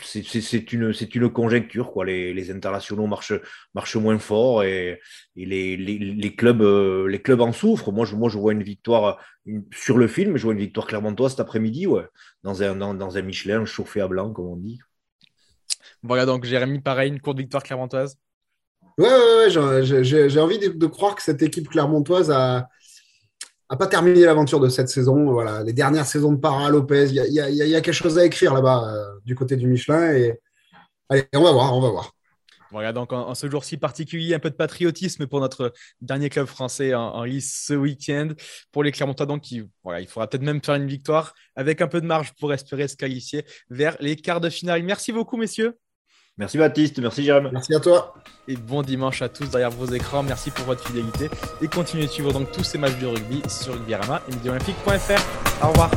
c'est 0.01 0.73
une, 0.73 0.93
une 1.13 1.29
conjecture. 1.29 1.91
Quoi. 1.91 2.05
Les, 2.05 2.33
les, 2.33 2.51
internationaux 2.51 3.05
marchent, 3.05 3.39
marchent 3.75 3.95
moins 3.95 4.17
fort 4.17 4.63
et, 4.63 4.99
et 5.35 5.45
les, 5.45 5.77
les, 5.77 5.97
les, 5.99 6.35
clubs, 6.35 6.61
euh, 6.61 7.07
les 7.07 7.21
clubs 7.21 7.41
en 7.41 7.51
souffrent. 7.51 7.91
Moi 7.91 8.05
je, 8.05 8.15
moi, 8.15 8.29
je 8.29 8.37
vois 8.37 8.53
une 8.53 8.63
victoire 8.63 9.19
sur 9.71 9.97
le 9.97 10.07
film, 10.07 10.37
je 10.37 10.43
vois 10.43 10.53
une 10.53 10.59
victoire 10.59 10.87
clermontoise 10.87 11.31
cet 11.31 11.39
après-midi, 11.41 11.87
ouais, 11.87 12.05
dans, 12.43 12.63
un, 12.63 12.75
dans, 12.75 12.93
dans, 12.93 13.17
un 13.17 13.21
Michelin 13.21 13.65
chauffé 13.65 14.01
à 14.01 14.07
blanc, 14.07 14.31
comme 14.33 14.47
on 14.47 14.57
dit. 14.57 14.79
Voilà, 16.03 16.25
donc 16.25 16.45
Jérémy, 16.45 16.79
pareil, 16.79 17.09
une 17.09 17.21
courte 17.21 17.37
victoire 17.37 17.63
clermontoise. 17.63 18.17
Ouais, 18.97 19.07
ouais, 19.07 19.57
ouais 19.57 20.03
j'ai 20.03 20.39
envie 20.39 20.59
de, 20.59 20.69
de, 20.69 20.87
croire 20.87 21.15
que 21.15 21.21
cette 21.21 21.41
équipe 21.43 21.69
clermontoise 21.69 22.31
a, 22.31 22.67
n'a 23.69 23.77
pas 23.77 23.87
terminé 23.87 24.21
l'aventure 24.21 24.59
de 24.59 24.69
cette 24.69 24.89
saison. 24.89 25.31
Voilà, 25.31 25.63
les 25.63 25.73
dernières 25.73 26.05
saisons 26.05 26.31
de 26.31 26.37
Para 26.37 26.69
Lopez, 26.69 27.07
il 27.09 27.15
y, 27.15 27.35
y, 27.35 27.75
a 27.75 27.81
quelque 27.81 27.93
chose 27.93 28.17
à 28.17 28.25
écrire 28.25 28.53
là-bas 28.53 28.93
euh, 28.93 29.19
du 29.25 29.35
côté 29.35 29.55
du 29.55 29.67
Michelin. 29.67 30.13
Et 30.13 30.39
allez, 31.09 31.27
on 31.35 31.43
va 31.43 31.51
voir, 31.51 31.75
on 31.75 31.81
va 31.81 31.89
voir. 31.89 32.13
Voilà, 32.71 32.91
donc 32.91 33.13
en, 33.13 33.33
ce 33.33 33.49
jour-ci 33.49 33.77
particulier, 33.77 34.33
un 34.33 34.39
peu 34.39 34.49
de 34.49 34.55
patriotisme 34.55 35.25
pour 35.27 35.39
notre 35.39 35.73
dernier 36.01 36.29
club 36.29 36.47
français 36.47 36.93
en, 36.93 37.23
lice 37.23 37.63
ce 37.65 37.73
week-end. 37.73 38.29
Pour 38.71 38.83
les 38.83 38.91
Clermontois, 38.91 39.25
donc, 39.25 39.43
voilà, 39.83 40.01
il 40.01 40.07
faudra 40.07 40.27
peut-être 40.27 40.43
même 40.43 40.61
faire 40.61 40.75
une 40.75 40.87
victoire 40.87 41.33
avec 41.55 41.81
un 41.81 41.87
peu 41.87 42.01
de 42.01 42.05
marge 42.05 42.33
pour 42.39 42.53
espérer 42.53 42.87
se 42.87 42.97
qualifier 42.97 43.45
vers 43.69 43.95
les 43.99 44.15
quarts 44.15 44.41
de 44.41 44.49
finale. 44.49 44.83
Merci 44.83 45.13
beaucoup, 45.13 45.37
messieurs. 45.37 45.77
Merci 46.37 46.57
Baptiste, 46.57 46.99
merci 46.99 47.23
Jérôme. 47.23 47.49
Merci 47.51 47.73
à 47.73 47.79
toi. 47.79 48.13
Et 48.47 48.55
bon 48.55 48.81
dimanche 48.81 49.21
à 49.21 49.29
tous 49.29 49.49
derrière 49.49 49.71
vos 49.71 49.87
écrans. 49.87 50.23
Merci 50.23 50.51
pour 50.51 50.65
votre 50.65 50.85
fidélité 50.85 51.29
et 51.61 51.67
continuez 51.67 52.05
de 52.05 52.11
suivre 52.11 52.31
donc 52.31 52.51
tous 52.51 52.63
ces 52.63 52.77
matchs 52.77 52.95
du 52.95 53.07
rugby 53.07 53.41
sur 53.49 53.73
Rugby 53.73 53.93
et 53.93 53.95
Au 55.63 55.69
revoir. 55.69 55.91